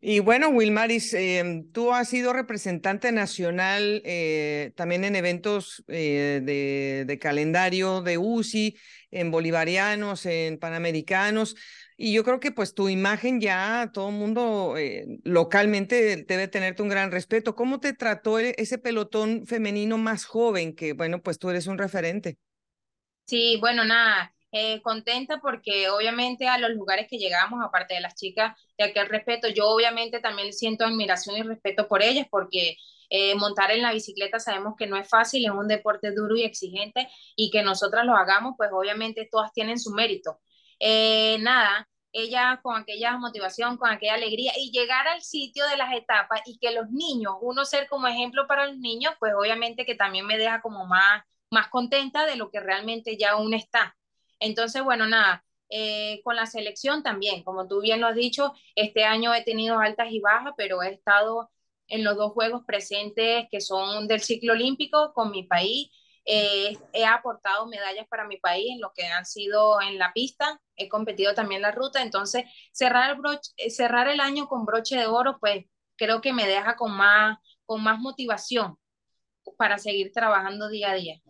[0.01, 7.05] Y bueno, Wilmaris, eh, tú has sido representante nacional eh, también en eventos eh, de,
[7.05, 8.77] de, calendario de UCI,
[9.11, 11.55] en bolivarianos, en panamericanos.
[12.03, 16.81] Y yo creo que pues tu imagen ya todo el mundo eh, localmente debe tenerte
[16.81, 17.53] un gran respeto.
[17.53, 21.77] ¿Cómo te trató e, ese pelotón femenino más joven que, bueno, pues tú eres un
[21.77, 22.39] referente?
[23.27, 28.15] Sí, bueno, nada, eh, contenta porque obviamente a los lugares que llegamos, aparte de las
[28.15, 32.75] chicas, de aquel respeto, yo obviamente también siento admiración y respeto por ellas porque
[33.09, 36.43] eh, montar en la bicicleta sabemos que no es fácil, es un deporte duro y
[36.43, 40.39] exigente y que nosotras lo hagamos, pues obviamente todas tienen su mérito.
[40.79, 45.93] Eh, nada, ella con aquella motivación, con aquella alegría y llegar al sitio de las
[45.93, 49.95] etapas y que los niños, uno ser como ejemplo para los niños, pues obviamente que
[49.95, 53.95] también me deja como más, más contenta de lo que realmente ya uno está.
[54.41, 59.05] Entonces, bueno, nada, eh, con la selección también, como tú bien lo has dicho, este
[59.05, 61.49] año he tenido altas y bajas, pero he estado
[61.87, 65.89] en los dos juegos presentes que son del ciclo olímpico con mi país.
[66.25, 70.61] Eh, he aportado medallas para mi país en lo que han sido en la pista,
[70.75, 74.97] he competido también la ruta, entonces cerrar el, broche, eh, cerrar el año con broche
[74.97, 78.77] de oro, pues creo que me deja con más, con más motivación
[79.57, 81.21] para seguir trabajando día a día.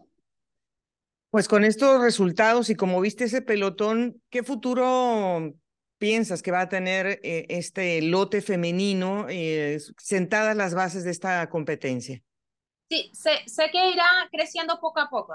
[1.32, 5.54] Pues con estos resultados y como viste ese pelotón, ¿qué futuro
[5.98, 11.50] piensas que va a tener eh, este lote femenino eh, sentadas las bases de esta
[11.50, 12.22] competencia?
[12.90, 15.34] Sí, sé, sé, que irá creciendo poco a poco.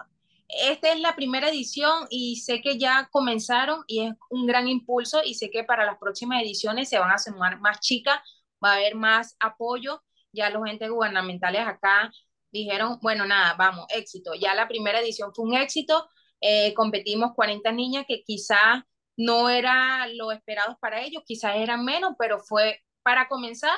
[0.49, 5.23] Esta es la primera edición y sé que ya comenzaron y es un gran impulso
[5.25, 8.21] y sé que para las próximas ediciones se van a sumar más chicas,
[8.63, 10.03] va a haber más apoyo.
[10.31, 12.13] Ya los entes gubernamentales acá
[12.53, 14.35] dijeron, bueno, nada, vamos, éxito.
[14.35, 16.09] Ya la primera edición fue un éxito,
[16.41, 18.83] eh, competimos 40 niñas que quizás
[19.17, 23.77] no era lo esperado para ellos, quizás eran menos, pero fue para comenzar,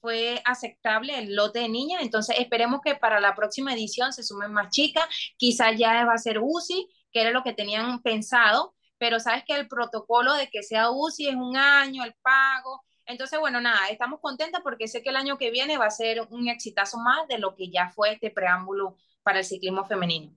[0.00, 4.52] fue aceptable el lote de niñas, entonces esperemos que para la próxima edición se sumen
[4.52, 5.04] más chicas,
[5.36, 9.54] quizás ya va a ser UCI, que era lo que tenían pensado, pero sabes que
[9.54, 14.20] el protocolo de que sea UCI es un año, el pago, Entonces, bueno, nada, estamos
[14.20, 17.38] contentas porque sé que el año que viene va a ser un exitazo más de
[17.38, 20.34] lo que ya fue este preámbulo para el ciclismo femenino.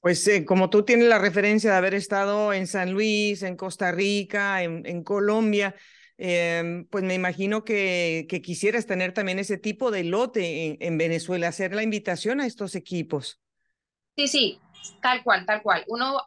[0.00, 3.90] Pues eh, como tú tienes la referencia de haber estado en San Luis, en Costa
[3.90, 5.74] Rica, en, Colombia,
[6.18, 11.48] em, pues me imagino que, que, quisieras tener también ese tipo de lote en, Venezuela,
[11.48, 13.40] hacer la invitación a estos equipos.
[14.16, 14.60] Sí, sí,
[15.02, 15.84] tal cual, tal cual.
[15.88, 16.20] Uno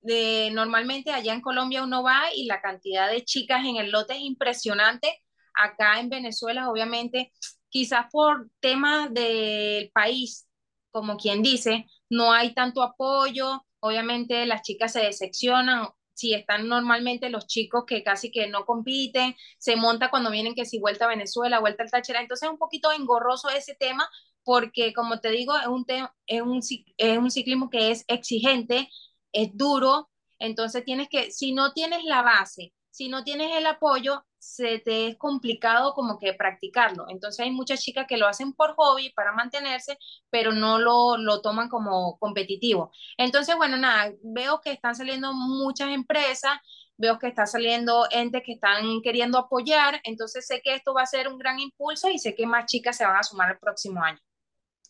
[0.00, 4.14] de, normalmente allá en Colombia uno va y la cantidad de chicas en el lote
[4.14, 5.22] es impresionante.
[5.54, 7.32] Acá en Venezuela, obviamente,
[7.68, 10.48] quizás por temas del país,
[10.90, 17.30] como quien dice, no hay tanto apoyo, obviamente las chicas se decepcionan, si están normalmente
[17.30, 21.08] los chicos que casi que no compiten, se monta cuando vienen que si vuelta a
[21.08, 24.08] Venezuela, vuelta al Táchira, entonces es un poquito engorroso ese tema
[24.42, 25.84] porque como te digo, es un,
[26.26, 26.60] es un,
[26.96, 28.88] es un ciclismo que es exigente,
[29.32, 34.24] es duro, entonces tienes que, si no tienes la base, si no tienes el apoyo,
[34.38, 37.06] se te es complicado como que practicarlo.
[37.08, 39.98] Entonces hay muchas chicas que lo hacen por hobby, para mantenerse,
[40.30, 42.90] pero no lo, lo toman como competitivo.
[43.16, 46.58] Entonces, bueno, nada, veo que están saliendo muchas empresas,
[46.96, 51.06] veo que está saliendo entes que están queriendo apoyar, entonces sé que esto va a
[51.06, 54.02] ser un gran impulso y sé que más chicas se van a sumar el próximo
[54.02, 54.18] año,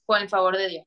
[0.07, 0.87] con el favor de Dios.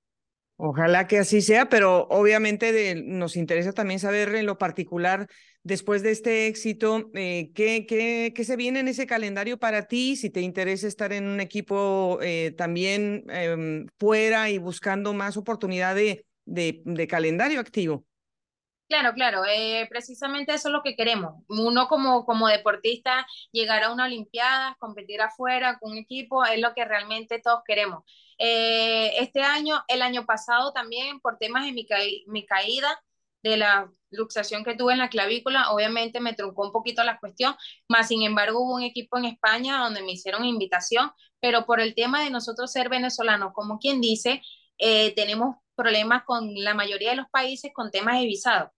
[0.63, 5.27] Ojalá que así sea, pero obviamente nos interesa también saber en lo particular,
[5.63, 10.15] después de este éxito, eh, ¿qué, qué, se viene en ese calendario para ti?
[10.15, 15.95] Si te interesa estar en un equipo eh, también em, fuera y buscando más oportunidad
[15.95, 18.05] de, de, calendario activo.
[18.87, 21.43] Claro, claro, eh, precisamente eso es lo que queremos.
[21.47, 26.75] Uno como, como deportista, llegar a una Olimpiada, competir afuera con un equipo, es lo
[26.75, 28.03] que realmente todos queremos.
[28.43, 31.85] Eh, este año, el año pasado también, por temas de mi,
[32.25, 32.99] mi caída,
[33.43, 37.55] de la luxación que tuve en la clavícula, obviamente me truncó un poquito la cuestión,
[37.87, 41.93] más sin embargo hubo un equipo en España donde me hicieron invitación, pero por el
[41.93, 44.41] tema de nosotros ser venezolanos, como quien dice,
[44.79, 48.73] eh, tenemos problemas con la mayoría de los países con temas de visado.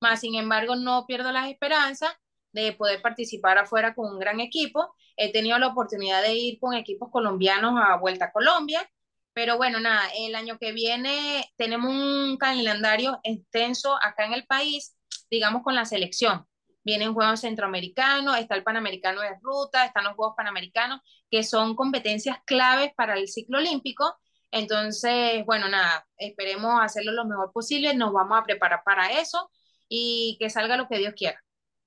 [0.00, 2.14] Más sin embargo, no pierdo las esperanzas
[2.52, 4.94] de poder participar afuera con un gran equipo.
[5.16, 8.88] He tenido la oportunidad de ir con equipos colombianos a Vuelta a Colombia,
[9.32, 14.96] pero bueno, nada, el año que viene tenemos un calendario extenso acá en el país,
[15.30, 16.46] digamos con la selección.
[16.82, 22.38] Vienen Juegos Centroamericanos, está el Panamericano de Ruta, están los Juegos Panamericanos, que son competencias
[22.46, 24.16] claves para el ciclo olímpico.
[24.50, 29.50] Entonces, bueno, nada, esperemos hacerlo lo mejor posible, nos vamos a preparar para eso
[29.88, 31.40] y que salga lo que Dios quiera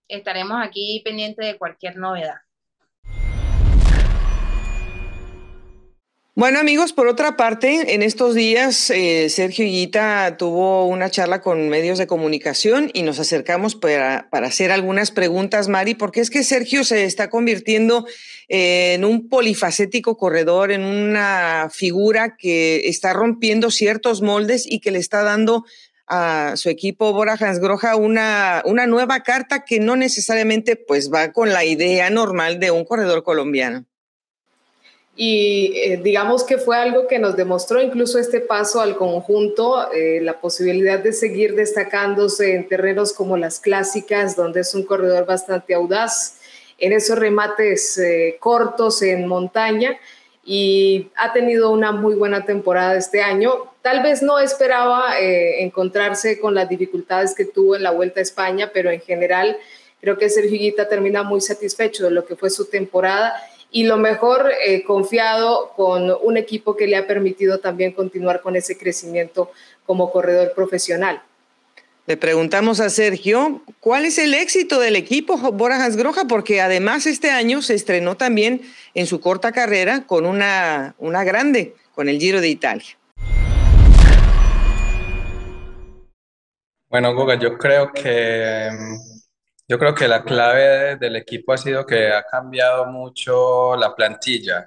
[0.07, 2.35] estaremos aquí pendientes de cualquier novedad.
[6.35, 11.69] Bueno amigos, por otra parte, en estos días eh, Sergio Higuita tuvo una charla con
[11.69, 16.43] medios de comunicación y nos acercamos para, para, hacer algunas preguntas, Mari, porque es que
[16.43, 18.07] Sergio se está convirtiendo
[18.47, 24.97] en un polifacético corredor, en una figura que está rompiendo ciertos moldes y que le
[24.97, 25.65] está dando
[26.07, 31.49] a su equipo Bora Hansgrohe una, una nueva carta que no necesariamente pues va con
[31.49, 33.85] la idea normal de un corredor colombiano.
[35.15, 40.19] Y eh, digamos que fue algo que nos demostró incluso este paso al conjunto, eh,
[40.21, 45.75] la posibilidad de seguir destacándose en terrenos como las clásicas, donde es un corredor bastante
[45.75, 46.39] audaz,
[46.79, 49.97] en esos remates eh, cortos en montaña
[50.43, 53.72] y ha tenido una muy buena temporada este año.
[53.83, 58.23] Tal vez no esperaba eh, encontrarse con las dificultades que tuvo en la Vuelta a
[58.23, 59.57] España, pero en general
[59.99, 63.35] creo que Sergio Higuita termina muy satisfecho de lo que fue su temporada
[63.71, 68.55] y lo mejor eh, confiado con un equipo que le ha permitido también continuar con
[68.55, 69.51] ese crecimiento
[69.85, 71.21] como corredor profesional.
[72.05, 76.23] Le preguntamos a Sergio, ¿cuál es el éxito del equipo Bora Hansgrohe?
[76.29, 78.61] Porque además este año se estrenó también
[78.93, 82.95] en su corta carrera con una, una grande, con el Giro de Italia.
[86.93, 88.69] Bueno, Guga, yo creo que
[89.67, 94.63] yo creo que la clave del equipo ha sido que ha cambiado mucho la plantilla.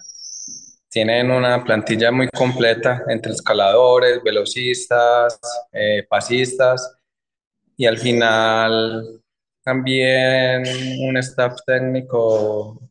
[0.88, 5.38] Tienen una plantilla muy completa entre escaladores, velocistas,
[5.70, 6.98] eh, pasistas
[7.76, 9.22] y al final
[9.62, 10.64] también
[11.08, 12.90] un staff técnico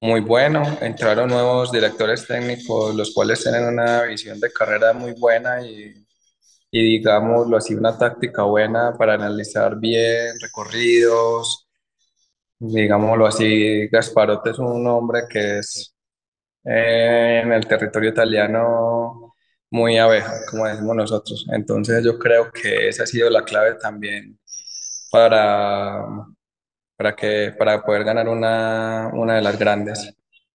[0.00, 0.62] muy bueno.
[0.80, 6.01] Entraron nuevos directores técnicos, los cuales tienen una visión de carrera muy buena y,
[6.72, 11.68] y digámoslo así, una táctica buena para analizar bien recorridos.
[12.58, 15.94] Digámoslo así, Gasparote es un hombre que es
[16.64, 19.34] eh, en el territorio italiano
[19.70, 21.46] muy abeja, como decimos nosotros.
[21.52, 24.38] Entonces yo creo que esa ha sido la clave también
[25.10, 26.06] para,
[26.96, 30.00] para, que, para poder ganar una, una de las grandes.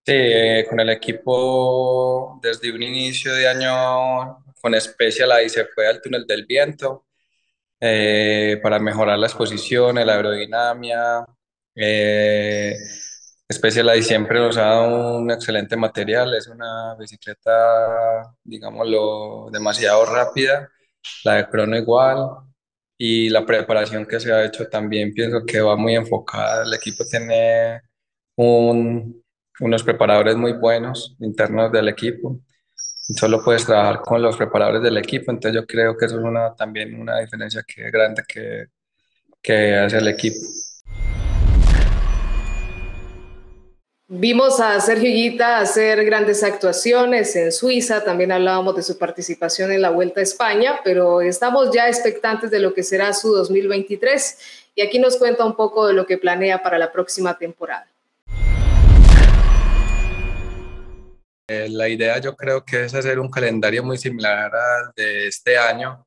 [0.05, 6.01] Sí, eh, con el equipo desde un inicio de año con Specialized se fue al
[6.01, 7.05] túnel del viento
[7.79, 11.25] eh, para mejorar las posiciones, la aerodinámica.
[11.75, 12.75] Eh,
[13.51, 20.69] Specialized siempre nos ha dado un excelente material, es una bicicleta, digámoslo, demasiado rápida,
[21.23, 22.47] la de crono igual,
[22.97, 26.63] y la preparación que se ha hecho también pienso que va muy enfocada.
[26.63, 27.81] El equipo tiene
[28.35, 32.39] unos preparadores muy buenos internos del equipo.
[33.15, 36.53] Solo puedes trabajar con los preparadores del equipo, entonces yo creo que eso es una,
[36.55, 38.65] también una diferencia que, grande que,
[39.41, 40.45] que hace el equipo.
[44.09, 49.81] Vimos a Sergio Guita hacer grandes actuaciones en Suiza, también hablábamos de su participación en
[49.81, 54.37] la Vuelta a España, pero estamos ya expectantes de lo que será su 2023
[54.75, 57.87] y aquí nos cuenta un poco de lo que planea para la próxima temporada.
[61.49, 65.57] Eh, la idea yo creo que es hacer un calendario muy similar al de este
[65.57, 66.05] año.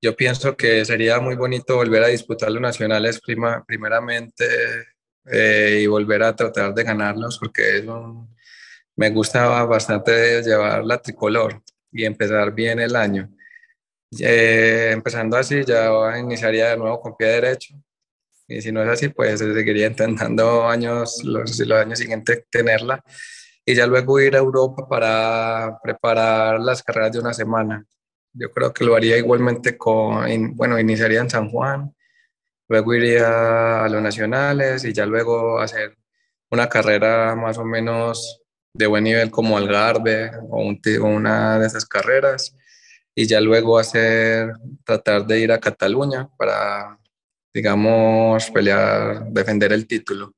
[0.00, 3.20] Yo pienso que sería muy bonito volver a disputar los nacionales
[3.66, 4.44] primeramente
[5.26, 7.82] eh, y volver a tratar de ganarlos porque
[8.96, 13.30] me gusta bastante llevar la tricolor y empezar bien el año.
[14.20, 17.74] Eh, empezando así, ya iniciaría de nuevo con pie derecho.
[18.46, 23.02] Y si no es así, pues seguiría intentando años, los, los años siguientes tenerla.
[23.64, 27.84] Y ya luego ir a Europa para preparar las carreras de una semana.
[28.32, 31.94] Yo creo que lo haría igualmente con, bueno, iniciaría en San Juan,
[32.68, 35.96] Luego iría a los nacionales y ya luego hacer
[36.50, 38.40] una carrera más o menos
[38.72, 42.56] de buen nivel como Algarve o, una de esas carreras
[43.14, 44.52] y ya luego hacer,
[44.84, 46.98] tratar de ir a Cataluña para,
[47.52, 50.34] digamos, pelear, defender el título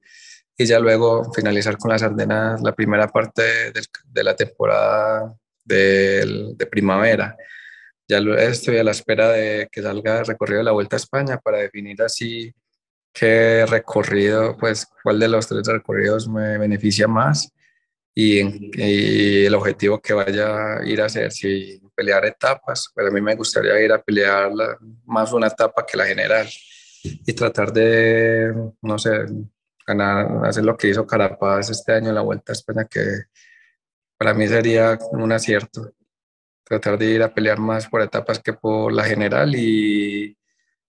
[0.57, 5.35] y ya luego finalizar con las Ardenas la primera parte de, la temporada
[5.65, 7.37] de primavera.
[8.09, 11.39] Ya estoy a la espera de que salga el recorrido de la Vuelta a España
[11.39, 12.55] para definir así
[13.13, 17.51] qué recorrido, pues cuál de los tres recorridos me beneficia más
[18.15, 18.41] y,
[19.47, 23.35] el objetivo que vaya a ir a hacer, si pelear etapas, pero a mí me
[23.35, 24.51] gustaría ir a pelear
[25.07, 26.47] más una etapa que la general
[27.03, 28.53] y tratar de,
[28.83, 29.11] no sé,
[29.87, 33.03] ganar, hacer lo que hizo Carapaz este año en la Vuelta a España, que
[34.19, 35.93] para mí sería un acierto
[36.65, 40.37] tratar de ir a pelear más por etapas que por la general y,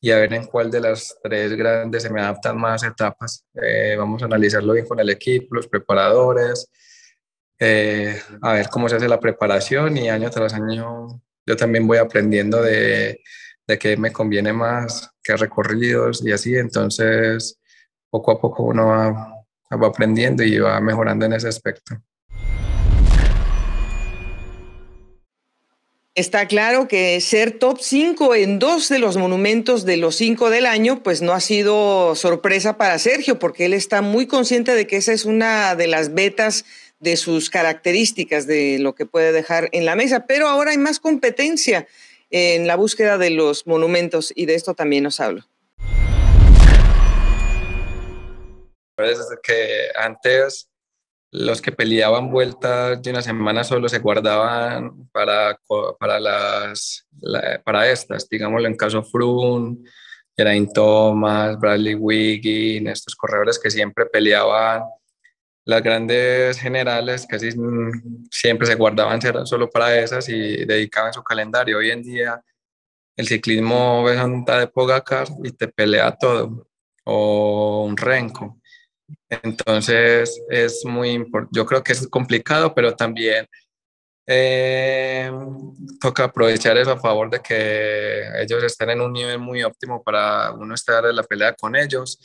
[0.02, 3.46] y a ver en cuál de las tres grandes se me adaptan más etapas.
[3.62, 6.72] Eh, vamos a analizarlo bien con el equipo, los preparadores,
[7.60, 11.98] eh, a ver cómo se hace la preparación y año tras año yo también voy
[11.98, 13.22] aprendiendo de,
[13.68, 16.56] de qué me conviene más, qué recorridos y así.
[16.56, 17.57] Entonces,
[18.10, 19.34] poco a poco uno va,
[19.70, 21.96] aprendiendo y va mejorando en ese aspecto.
[26.16, 30.66] Está claro que ser top 5 en dos de los monumentos de los cinco del
[30.66, 34.98] año, pues no ha sido sorpresa para Sergio, porque él está muy consciente de que
[34.98, 36.66] esa es una de las betas
[37.00, 40.26] de sus características, de lo que puede dejar en la mesa.
[40.26, 41.88] Pero ahora hay más competencia
[42.32, 45.20] en la búsqueda de los monumentos y de esto también nos
[48.98, 49.42] hablo.
[49.44, 50.70] que antes
[51.32, 55.60] los que peleaban vueltas de una semana solo se guardaban para,
[56.00, 57.06] para, las,
[57.64, 59.78] para estas, digámoslo en caso Froome,
[60.36, 64.84] Geraint Thomas, Bradley Wiggin, estos corredores que siempre peleaban
[65.68, 67.50] las grandes generales casi
[68.32, 71.78] siempre se guardaban solo para esas y dedicaban su calendario.
[71.78, 72.42] Hoy en día
[73.18, 76.70] el ciclismo ves a de Pogacar y te pelea todo,
[77.04, 78.57] o un Renko.
[79.30, 83.48] Entonces es muy importante, yo creo que es complicado, pero también
[84.26, 85.32] eh,
[86.02, 90.52] toca aprovechar eso a favor de que ellos estén en un nivel muy óptimo para
[90.52, 92.20] uno estar en la pelea con ellos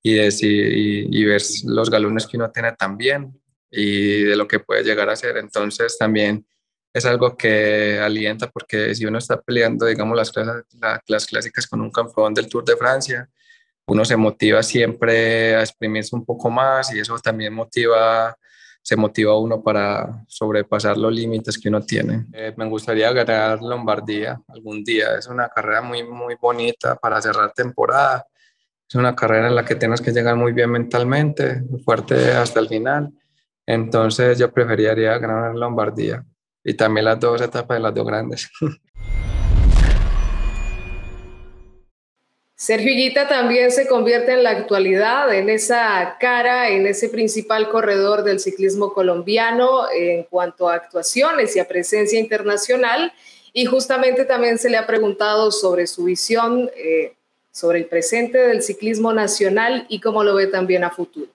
[0.00, 0.72] y, decir,
[1.10, 5.16] y, ver los galones que uno tiene también y de lo que puede llegar a
[5.16, 5.36] ser.
[5.36, 6.46] Entonces también
[6.92, 10.32] es algo que alienta porque si uno está peleando, digamos, las,
[11.06, 13.28] las clásicas con un campeón del Tour de Francia,
[13.88, 18.36] uno se motiva siempre a exprimirse un poco más y eso también motiva,
[18.82, 22.26] se motiva a uno para sobrepasar los límites que uno tiene.
[22.34, 25.16] Eh, me gustaría ganar Lombardía algún día.
[25.16, 28.26] Es una carrera muy, muy bonita para cerrar temporada.
[28.86, 32.68] Es una carrera en la que tienes que llegar muy bien mentalmente, fuerte hasta el
[32.68, 33.10] final.
[33.66, 36.24] Entonces yo preferiría ganar Lombardía
[36.62, 38.50] y también las dos etapas de las dos grandes.
[42.60, 48.40] Sergio también se convierte en la actualidad en esa cara, en ese principal corredor del
[48.40, 53.12] ciclismo colombiano en cuanto a actuaciones y a presencia internacional.
[53.52, 57.14] Y justamente también se le ha preguntado sobre su visión eh,
[57.52, 61.30] sobre el presente del ciclismo nacional y cómo lo ve también a futuro.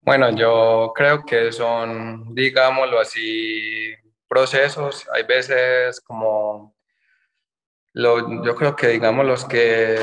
[0.00, 3.94] Bueno, yo creo que son, digámoslo así,
[4.26, 5.06] procesos.
[5.12, 6.74] Hay veces como,
[7.92, 9.96] lo, yo creo que digamos los que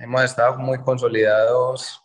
[0.00, 2.02] hemos estado muy consolidados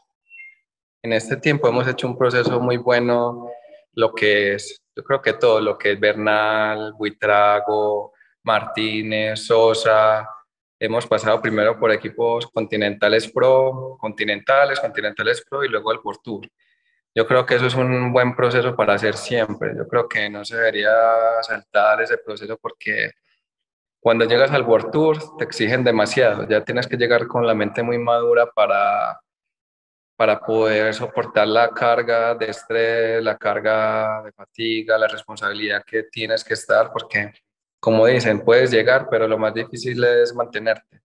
[1.03, 3.49] en este tiempo, hemos hecho un proceso muy bueno,
[3.93, 8.13] lo que es, yo creo que todo, lo que es Bernal, Buitrago,
[8.43, 10.27] Martínez, Sosa.
[10.79, 16.17] Hemos pasado primero por equipos continentales pro, continentales, continentales pro y luego el por.
[17.13, 19.73] Yo creo que eso es un buen proceso para hacer siempre.
[19.77, 20.91] Yo creo que no se debería
[21.41, 23.11] saltar ese proceso porque
[24.02, 26.47] cuando llegas al World Tour te exigen demasiado.
[26.49, 29.22] Ya tienes que llegar con la mente muy madura para,
[30.16, 36.43] para poder soportar la carga de estrés, la carga de fatiga, la responsabilidad que tienes
[36.43, 37.32] que estar, porque
[37.80, 41.02] como dicen, puedes llegar, pero lo más difícil es mantenerte.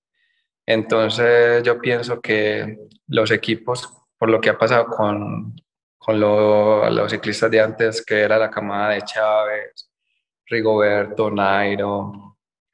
[0.64, 2.78] Entonces yo pienso que
[3.08, 5.54] los equipos, por lo que ha pasado con,
[5.98, 9.90] con los ciclistas de antes, que era la camada de Chávez,
[10.46, 12.25] Rigoberto, Nairo,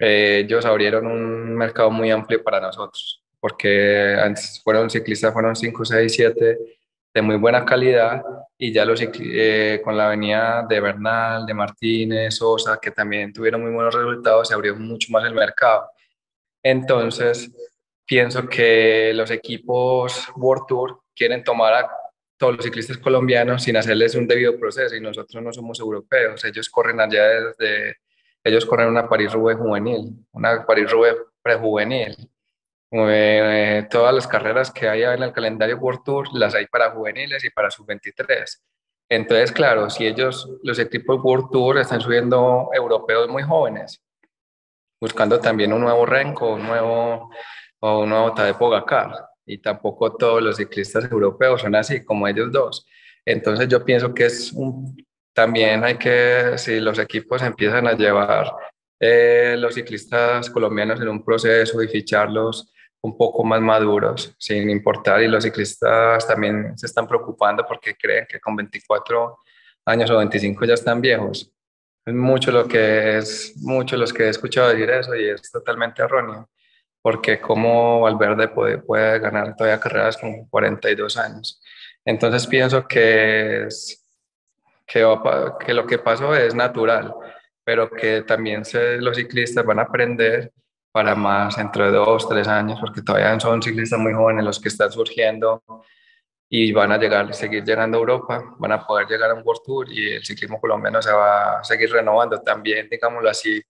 [0.04, 5.84] eh, ellos abrieron un mercado muy amplio para nosotros, porque antes fueron ciclistas, fueron 5,
[5.84, 6.58] 6, 7
[7.14, 8.20] de muy buena calidad
[8.58, 13.62] y ya los, eh, con la avenida de Bernal, de Martínez, Sosa, que también tuvieron
[13.62, 15.88] muy buenos resultados, se abrió mucho más el mercado.
[16.64, 17.52] Entonces,
[18.04, 21.90] pienso que los equipos World Tour quieren tomar a
[22.36, 26.68] todos los ciclistas colombianos sin hacerles un debido proceso y nosotros no somos europeos, ellos
[26.68, 27.98] corren allá desde,
[28.44, 32.30] ellos corren una París-Roubaix juvenil, una París-Roubaix prejuvenil
[32.94, 37.42] eh, todas las carreras que hay en el calendario World Tour las hay para juveniles
[37.42, 38.60] y para sub-23.
[39.08, 44.02] Entonces, claro, si ellos, los equipos World Tour, están subiendo europeos muy jóvenes,
[45.00, 47.30] buscando también un nuevo Renko, un nuevo,
[47.80, 52.52] o un nuevo Tadej Pogacar, y tampoco todos los ciclistas europeos son así como ellos
[52.52, 52.86] dos.
[53.24, 54.96] Entonces, yo pienso que es un,
[55.32, 58.52] también hay que, si los equipos empiezan a llevar
[59.00, 62.72] eh, los ciclistas colombianos en un proceso y ficharlos
[63.02, 68.26] un poco más maduros, sin importar, y los ciclistas también se están preocupando porque creen
[68.28, 69.38] que con 24
[69.86, 71.52] años o 25 ya están viejos.
[72.04, 76.02] Es mucho lo que es, mucho los que he escuchado decir eso y es totalmente
[76.02, 76.48] erróneo,
[77.00, 81.60] porque como Valverde puede, puede ganar todavía carreras con 42 años.
[82.04, 84.01] Entonces pienso que, es,
[84.92, 85.06] que,
[85.64, 87.14] que lo que pasó es natural,
[87.64, 90.52] pero que también se, los ciclistas van a aprender
[90.92, 94.92] para más entre dos, tres años, porque todavía son ciclistas muy jóvenes los que están
[94.92, 95.62] surgiendo
[96.48, 99.62] y van a llegar, seguir llegando a Europa, van a poder llegar a un World
[99.64, 103.62] Tour y el ciclismo colombiano se va a seguir renovando también, digámoslo así.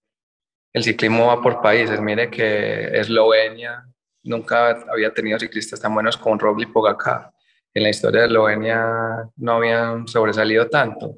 [0.72, 2.00] El ciclismo va por países.
[2.00, 3.86] Mire que Eslovenia
[4.24, 7.30] nunca había tenido ciclistas tan buenos como Roglic Pogacar.
[7.74, 11.16] En la historia de Eslovenia no habían sobresalido tanto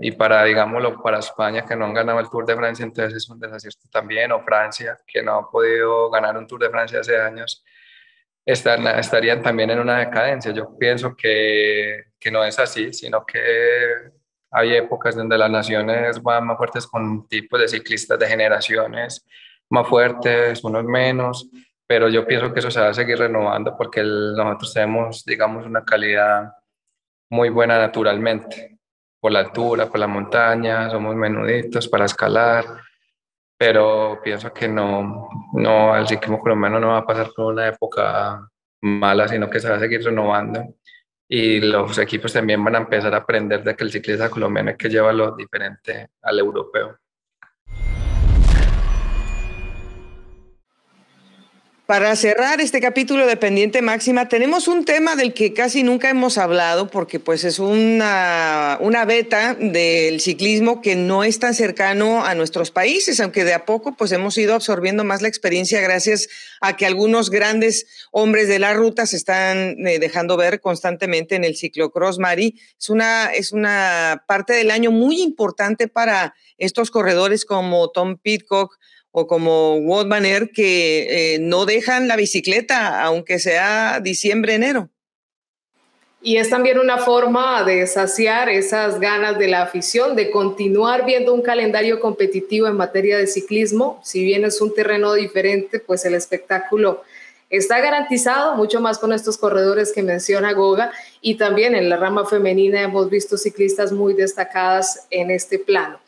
[0.00, 3.28] y para, digámoslo, para España que no han ganado el Tour de Francia, entonces es
[3.28, 7.20] un desacierto también, o Francia que no ha podido ganar un Tour de Francia hace
[7.20, 7.64] años,
[8.44, 10.52] están, estarían también en una decadencia.
[10.52, 13.40] Yo pienso que, que no es así, sino que
[14.50, 19.26] hay épocas donde las naciones van más fuertes con tipos de ciclistas de generaciones
[19.68, 21.48] más fuertes, unos menos,
[21.86, 25.84] pero yo pienso que eso se va a seguir renovando porque nosotros tenemos, digamos, una
[25.84, 26.52] calidad
[27.30, 28.78] muy buena naturalmente
[29.20, 32.64] por la altura, por la montaña, somos menuditos para escalar,
[33.58, 38.48] pero pienso que no, no, el ciclismo colombiano no va a pasar por una época
[38.82, 40.76] mala, sino que se va a seguir renovando
[41.28, 44.76] y los equipos también van a empezar a aprender de que el ciclista colombiano es
[44.76, 46.98] que lleva lo diferente al europeo.
[51.86, 56.36] Para cerrar este capítulo de Pendiente Máxima, tenemos un tema del que casi nunca hemos
[56.36, 62.34] hablado porque pues es una, una beta del ciclismo que no es tan cercano a
[62.34, 66.28] nuestros países, aunque de a poco pues hemos ido absorbiendo más la experiencia gracias
[66.60, 71.44] a que algunos grandes hombres de la ruta se están eh, dejando ver constantemente en
[71.44, 72.60] el ciclocross Mari.
[72.80, 78.76] Es una, es una parte del año muy importante para estos corredores como Tom Pitcock,
[79.18, 80.08] o como Wout
[80.52, 84.90] que eh, no dejan la bicicleta, aunque sea diciembre, enero.
[86.20, 91.32] Y es también una forma de saciar esas ganas de la afición, de continuar viendo
[91.32, 94.02] un calendario competitivo en materia de ciclismo.
[94.04, 97.02] Si bien es un terreno diferente, pues el espectáculo
[97.48, 100.92] está garantizado, mucho más con estos corredores que menciona Goga.
[101.22, 106.00] Y también en la rama femenina hemos visto ciclistas muy destacadas en este plano.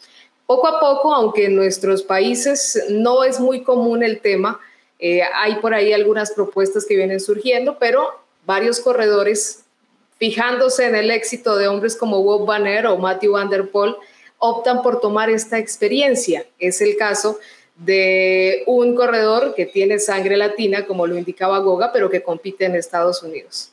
[0.49, 4.59] Poco a poco, aunque en nuestros países no es muy común el tema,
[4.99, 9.64] eh, hay por ahí algunas propuestas que vienen surgiendo, pero varios corredores
[10.16, 13.94] fijándose en el éxito de hombres como Bob Banner o Matthew Van Der Poel,
[14.38, 16.46] optan por tomar esta experiencia.
[16.59, 17.38] Es el caso
[17.76, 22.74] de un corredor que tiene sangre latina, como lo indicaba Goga, pero que compite en
[22.74, 23.70] Estados Unidos.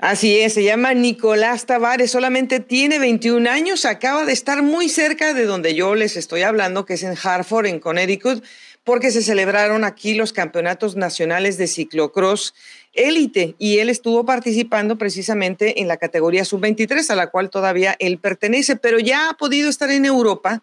[0.00, 5.34] Así es, se llama Nicolás Tavares, solamente tiene 21 años, acaba de estar muy cerca
[5.34, 8.42] de donde yo les estoy hablando, que es en Hartford, en Connecticut,
[8.82, 12.54] porque se celebraron aquí los campeonatos nacionales de ciclocross
[12.94, 18.18] élite y él estuvo participando precisamente en la categoría sub-23 a la cual todavía él
[18.18, 20.62] pertenece, pero ya ha podido estar en Europa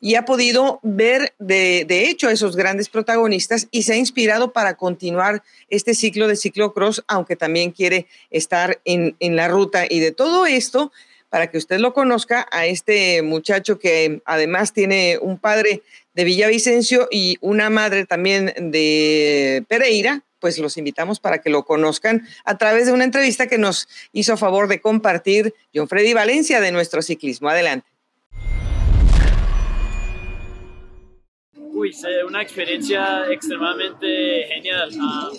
[0.00, 4.52] y ha podido ver de, de, hecho a esos grandes protagonistas y se ha inspirado
[4.52, 9.84] para continuar este ciclo de ciclocross, aunque también quiere estar en, en la ruta.
[9.88, 10.92] Y de todo esto,
[11.28, 15.82] para que usted lo conozca, a este muchacho que además tiene un padre
[16.14, 22.26] de Villavicencio y una madre también de Pereira, pues los invitamos para que lo conozcan
[22.44, 26.72] a través de una entrevista que nos hizo favor de compartir John Freddy Valencia de
[26.72, 27.48] nuestro ciclismo.
[27.48, 27.95] Adelante.
[31.76, 31.94] Uy,
[32.26, 34.88] una experiencia extremadamente genial.
[34.98, 35.30] Ah,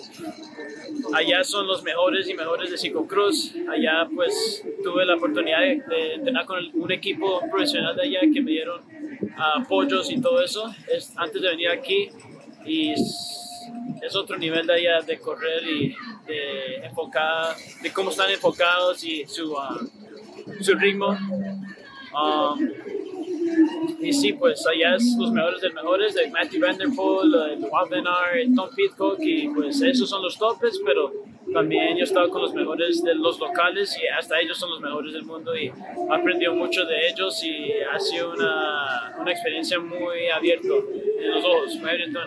[1.14, 3.56] allá son los mejores y mejores de ciclocross.
[3.68, 8.52] Allá pues tuve la oportunidad de, entrenar con un equipo profesional de allá que me
[8.52, 8.80] dieron
[9.36, 12.08] apoyos y todo eso es, antes de venir aquí.
[12.64, 19.02] Y es otro nivel de allá de correr y de enfocar, de cómo están enfocados
[19.02, 21.18] y su, uh, su ritmo.
[22.14, 22.97] Um,
[24.00, 27.64] y sí, pues allá es los mejores de mejores, de Matthew Van Der Poel, el
[28.40, 31.12] el Tom Pitcock, y pues esos son los topes, pero
[31.52, 34.80] también yo he estado con los mejores de los locales y hasta ellos son los
[34.80, 35.72] mejores del mundo y he
[36.14, 40.68] aprendido mucho de ellos y ha sido una, una experiencia muy abierta
[41.20, 42.20] en los ojos, muy abierta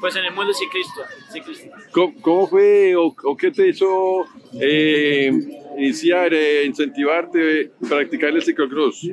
[0.00, 1.08] pues en el mundo ciclista.
[1.30, 1.68] ciclista.
[1.92, 4.24] ¿Cómo, fue o, qué te hizo
[4.60, 5.30] eh,
[5.76, 9.06] iniciar, eh, incentivarte practicar el ciclocross?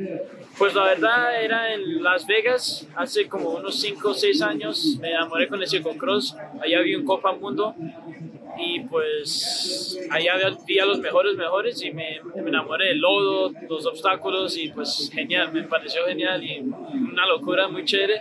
[0.57, 5.11] Pues la verdad era en Las Vegas, hace como unos 5 o 6 años me
[5.11, 7.75] enamoré con el ciclocross, allá vi un Copa Mundo
[8.59, 10.33] y pues allá
[10.65, 15.11] vi a los mejores mejores y me, me, enamoré del lodo, los obstáculos y pues
[15.13, 18.19] genial, me pareció genial y una locura muy chévere.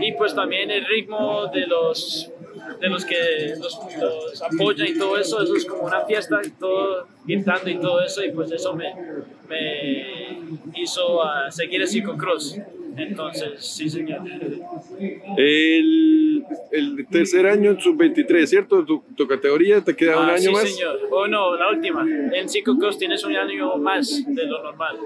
[0.00, 2.32] Y pues también el ritmo de los
[2.80, 7.70] de los que los, apoyan y todo eso, eso es como una fiesta, todo pintando
[7.70, 8.94] y todo eso, y pues eso me,
[9.48, 10.17] me
[10.74, 12.58] hizo a seguir el ciclocross.
[12.98, 14.22] Entonces, sí, señor.
[15.36, 18.84] El, el tercer año en sub-23, ¿cierto?
[18.84, 20.62] ¿Tu, ¿Tu, categoría te queda un ah, año más?
[20.64, 20.98] Sí, señor.
[21.10, 22.04] O oh, no, la última.
[22.32, 24.98] En ciclocross tienes un año más de lo normal.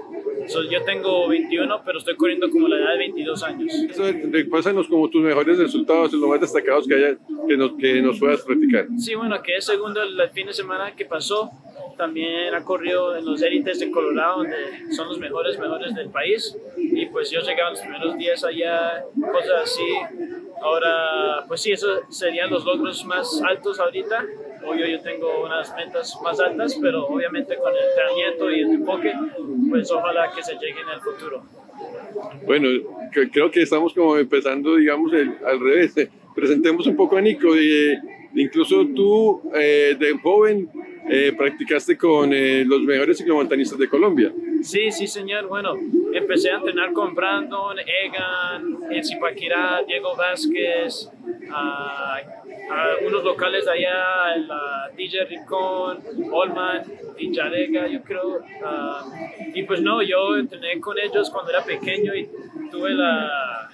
[0.71, 3.73] yo tengo 21, pero estoy corriendo como la edad de 22 años.
[3.73, 4.03] Eso,
[4.49, 8.41] pásanos como tus mejores resultados, los más destacados que haya, que nos, que nos puedas
[8.41, 8.87] practicar.
[8.97, 11.51] Sí, bueno, que es segundo el fin de semana que pasó
[11.97, 14.55] también ha corrido en los élites de Colorado, donde
[14.91, 16.57] son los mejores, mejores del país.
[16.77, 19.87] Y pues yo llegaba los primeros días allá, cosas así.
[20.61, 24.25] Ahora, pues sí, esos serían los logros más altos ahorita.
[24.65, 29.13] Obvio, yo tengo unas metas más altas, pero obviamente con el entrenamiento y el enfoque,
[29.69, 31.43] pues ojalá que se llegue en el futuro.
[32.45, 32.69] Bueno,
[33.31, 35.93] creo que estamos como empezando, digamos, al revés.
[36.35, 37.55] Presentemos un poco a Nico.
[37.55, 37.99] Eh,
[38.35, 40.69] incluso tú, eh, de joven,
[41.09, 44.31] eh, practicaste con eh, los mejores ciclomontanistas de Colombia.
[44.61, 45.47] Sí, sí, señor.
[45.47, 45.75] Bueno,
[46.13, 51.09] empecé a entrenar con Brandon, Egan, Zipaquirá, Diego Vázquez,
[51.51, 52.21] a,
[53.05, 55.99] unos locales de allá, la DJ Ricón,
[56.31, 56.83] Olman,
[57.17, 58.41] Villarega, yo creo.
[59.53, 62.29] y pues no, yo entrené con ellos cuando era pequeño y
[62.71, 63.69] tuve la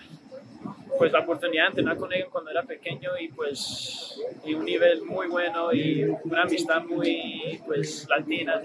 [0.97, 5.01] pues la oportunidad de entrenar con ellos cuando era pequeño y pues y un nivel
[5.03, 8.61] muy bueno y una amistad muy pues latina,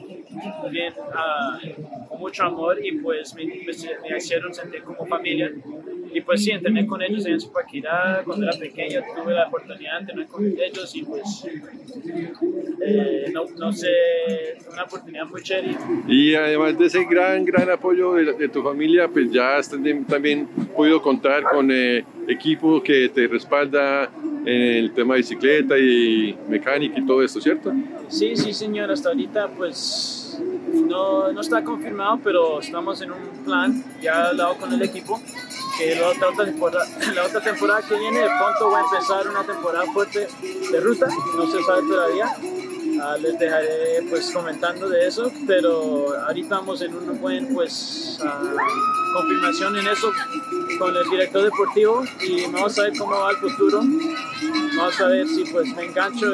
[0.70, 5.50] bien uh, con mucho amor y pues me, me, hicieron sentir como familia.
[6.12, 9.98] Y pues sí, entrené con ellos en Zipaquirá cuando era pequeño, tuve la oportunidad de
[9.98, 11.44] entrenar con ellos y pues
[12.86, 13.88] eh, no, no, sé,
[14.70, 15.76] una oportunidad muy chévere.
[16.06, 21.02] Y además de ese gran, gran apoyo de, tu familia, pues ya has también podido
[21.02, 24.10] contar con eh, equipo que te respalda
[24.46, 27.72] en el tema de bicicleta y mecánica y todo esto, ¿cierto?
[28.08, 28.90] Sí, sí, señor.
[28.90, 30.38] Hasta ahorita, pues
[30.72, 35.20] no, no está confirmado, pero estamos en un plan, ya hablado con el equipo,
[35.78, 39.44] que la otra, temporada, la otra temporada que viene de pronto va a empezar una
[39.44, 40.28] temporada fuerte
[40.70, 41.06] de ruta,
[41.36, 42.26] no se sabe todavía.
[43.06, 48.54] Ah, les dejaré pues comentando de eso, pero ahorita estamos en una buena pues ah,
[49.12, 50.10] confirmación en eso
[50.78, 53.82] con el director deportivo y vamos a ver cómo va el futuro.
[54.78, 56.32] Vamos a ver si pues me engancho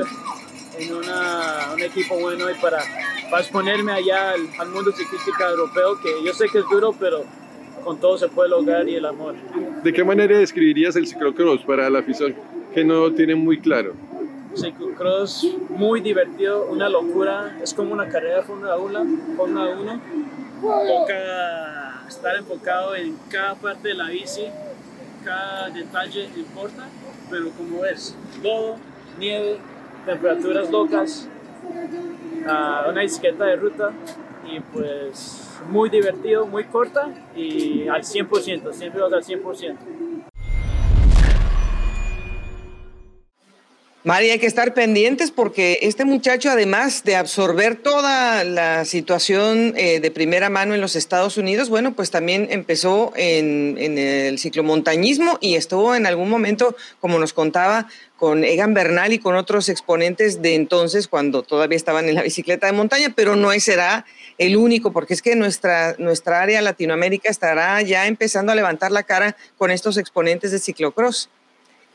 [0.78, 2.78] en una, un equipo bueno y para,
[3.28, 7.24] para exponerme allá al, al mundo ciclístico europeo, que yo sé que es duro, pero
[7.82, 9.34] con todo se puede lograr y el amor.
[9.82, 12.36] ¿De qué manera describirías el ciclocross para la afición
[12.72, 13.92] que no tiene muy claro?
[14.54, 20.00] Ciclocross muy divertido, una locura, es como una carrera de Fórmula 1, Fórmula 1.
[20.60, 24.46] Toca estar enfocado en cada parte de la bici,
[25.24, 26.88] cada detalle importa,
[27.30, 28.76] pero como ves, todo,
[29.18, 29.58] nieve,
[30.04, 31.28] temperaturas locas,
[32.42, 33.92] una bicicleta de ruta
[34.50, 39.76] y pues muy divertido, muy corta y al 100%, siempre vas al 100%.
[44.02, 50.00] Mari, hay que estar pendientes porque este muchacho, además de absorber toda la situación eh,
[50.00, 55.36] de primera mano en los Estados Unidos, bueno, pues también empezó en, en, el ciclomontañismo
[55.42, 60.40] y estuvo en algún momento, como nos contaba, con Egan Bernal y con otros exponentes
[60.40, 64.06] de entonces, cuando todavía estaban en la bicicleta de montaña, pero no será
[64.38, 69.02] el único, porque es que nuestra, nuestra área Latinoamérica estará ya empezando a levantar la
[69.02, 71.28] cara con estos exponentes de ciclocross.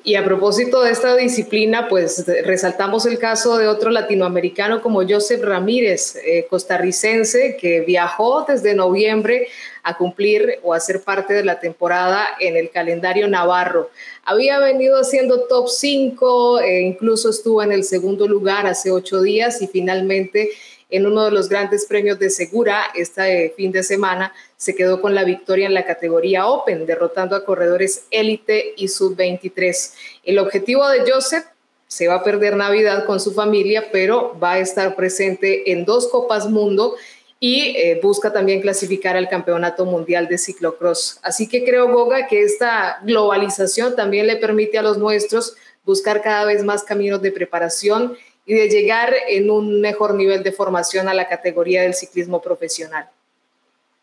[0.07, 5.41] Y a propósito de esta disciplina, pues resaltamos el caso de otro latinoamericano como Joseph
[5.41, 9.47] Ramírez, eh, costarricense, que viajó desde noviembre
[9.81, 13.89] a cumplir o a ser parte de la temporada en el calendario navarro.
[14.23, 19.59] Había venido haciendo top 5, e incluso estuvo en el segundo lugar hace ocho días
[19.63, 20.51] y finalmente
[20.89, 25.15] en uno de los grandes premios de Segura este fin de semana, se quedó con
[25.15, 29.93] la victoria en la categoría Open, derrotando a corredores élite y sub-23.
[30.23, 31.45] El objetivo de Joseph
[31.87, 36.07] se va a perder Navidad con su familia, pero va a estar presente en dos
[36.07, 36.95] Copas Mundo
[37.39, 41.19] y eh, busca también clasificar al Campeonato Mundial de Ciclocross.
[41.21, 46.45] Así que creo, Boga, que esta globalización también le permite a los nuestros buscar cada
[46.45, 51.13] vez más caminos de preparación y de llegar en un mejor nivel de formación a
[51.13, 53.09] la categoría del ciclismo profesional.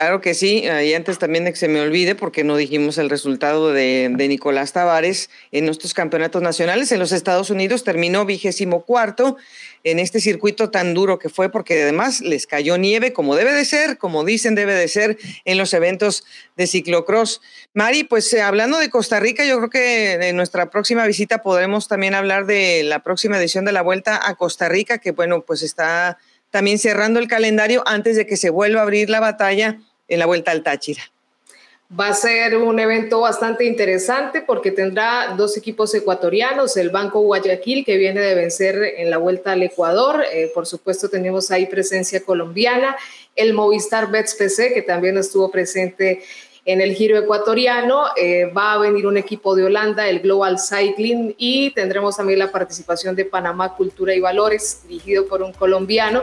[0.03, 3.09] Claro que sí, y antes también de que se me olvide, porque no dijimos el
[3.09, 6.91] resultado de, Nicolás Tavares en nuestros campeonatos nacionales.
[6.91, 9.37] En los Estados Unidos terminó vigésimo cuarto
[9.85, 13.65] en este circuito tan duro que fue, porque además les cayó nieve, como debe de
[13.65, 16.25] ser, como dicen, debe de ser en los eventos
[16.57, 17.41] de ciclocross.
[17.73, 21.87] Mari, pues eh, hablando de Costa Rica, yo creo que en nuestra próxima visita podremos
[21.87, 25.63] también hablar de la próxima edición de la Vuelta a Costa Rica, que bueno, pues
[25.63, 26.19] está
[26.51, 29.79] también cerrando el calendario antes de que se vuelva a abrir la batalla
[30.13, 31.03] en la Vuelta al Táchira.
[31.99, 37.85] Va a ser un evento bastante interesante porque tendrá dos equipos ecuatorianos, el Banco Guayaquil
[37.85, 42.23] que viene de vencer en la vuelta al Ecuador, eh, por supuesto tenemos ahí presencia
[42.25, 42.97] colombiana,
[43.37, 46.23] el Movistar Bets PC que también estuvo presente
[46.65, 51.35] en el giro ecuatoriano, eh, va a venir un equipo de Holanda, el Global Cycling
[51.37, 56.23] y tendremos también la participación de Panamá Cultura y Valores dirigido por un colombiano.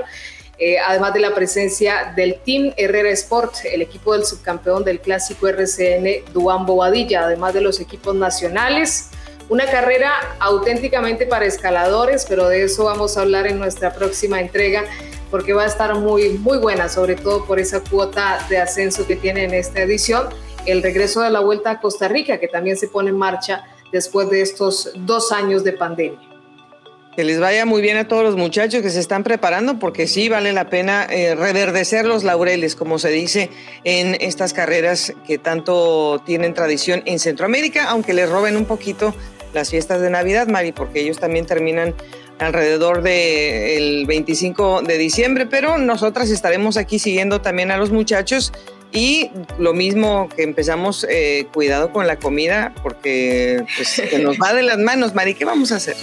[0.60, 5.48] Eh, además de la presencia del Team Herrera Sport, el equipo del subcampeón del clásico
[5.48, 9.10] RCN Duan Bobadilla, además de los equipos nacionales.
[9.48, 14.84] Una carrera auténticamente para escaladores, pero de eso vamos a hablar en nuestra próxima entrega
[15.32, 19.16] porque va a estar muy, muy buena, sobre todo por esa cuota de ascenso que
[19.16, 20.28] tiene en esta edición.
[20.66, 24.30] El regreso de la Vuelta a Costa Rica, que también se pone en marcha después
[24.30, 26.29] de estos dos años de pandemia.
[27.20, 30.30] Que les vaya muy bien a todos los muchachos que se están preparando, porque sí
[30.30, 33.50] vale la pena eh, reverdecer los laureles, como se dice
[33.84, 39.14] en estas carreras que tanto tienen tradición en Centroamérica, aunque les roben un poquito
[39.54, 41.94] las fiestas de Navidad, Mari, porque ellos también terminan
[42.38, 48.54] alrededor del 25 de diciembre, pero nosotras estaremos aquí siguiendo también a los muchachos
[48.94, 54.54] y lo mismo que empezamos, eh, cuidado con la comida, porque pues, se nos va
[54.54, 55.98] de las manos, Mari, ¿qué vamos a hacer?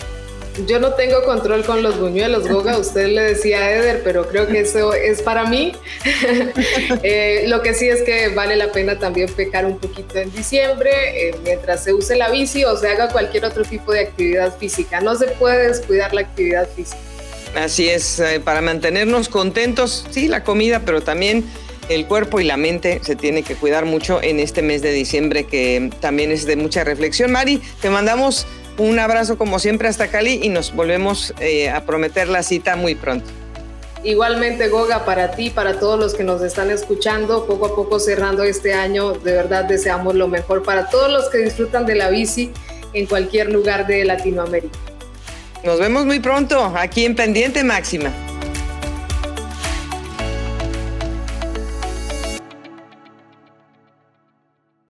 [0.65, 4.47] Yo no tengo control con los buñuelos, Goga, usted le decía a Eder, pero creo
[4.47, 5.73] que eso es para mí.
[7.03, 10.91] Eh, lo que sí es que vale la pena también pecar un poquito en diciembre,
[11.15, 15.01] eh, mientras se use la bici o se haga cualquier otro tipo de actividad física.
[15.01, 16.99] No se puede descuidar la actividad física.
[17.55, 21.45] Así es, eh, para mantenernos contentos, sí, la comida, pero también
[21.89, 25.45] el cuerpo y la mente se tiene que cuidar mucho en este mes de diciembre
[25.45, 27.31] que también es de mucha reflexión.
[27.31, 28.47] Mari, te mandamos
[28.79, 32.95] un abrazo como siempre hasta Cali y nos volvemos eh, a prometer la cita muy
[32.95, 33.27] pronto.
[34.05, 38.45] Igualmente, Goga, para ti, para todos los que nos están escuchando, poco a poco cerrando
[38.45, 42.53] este año, de verdad deseamos lo mejor para todos los que disfrutan de la bici
[42.93, 44.79] en cualquier lugar de Latinoamérica.
[45.65, 48.13] Nos vemos muy pronto aquí en Pendiente Máxima.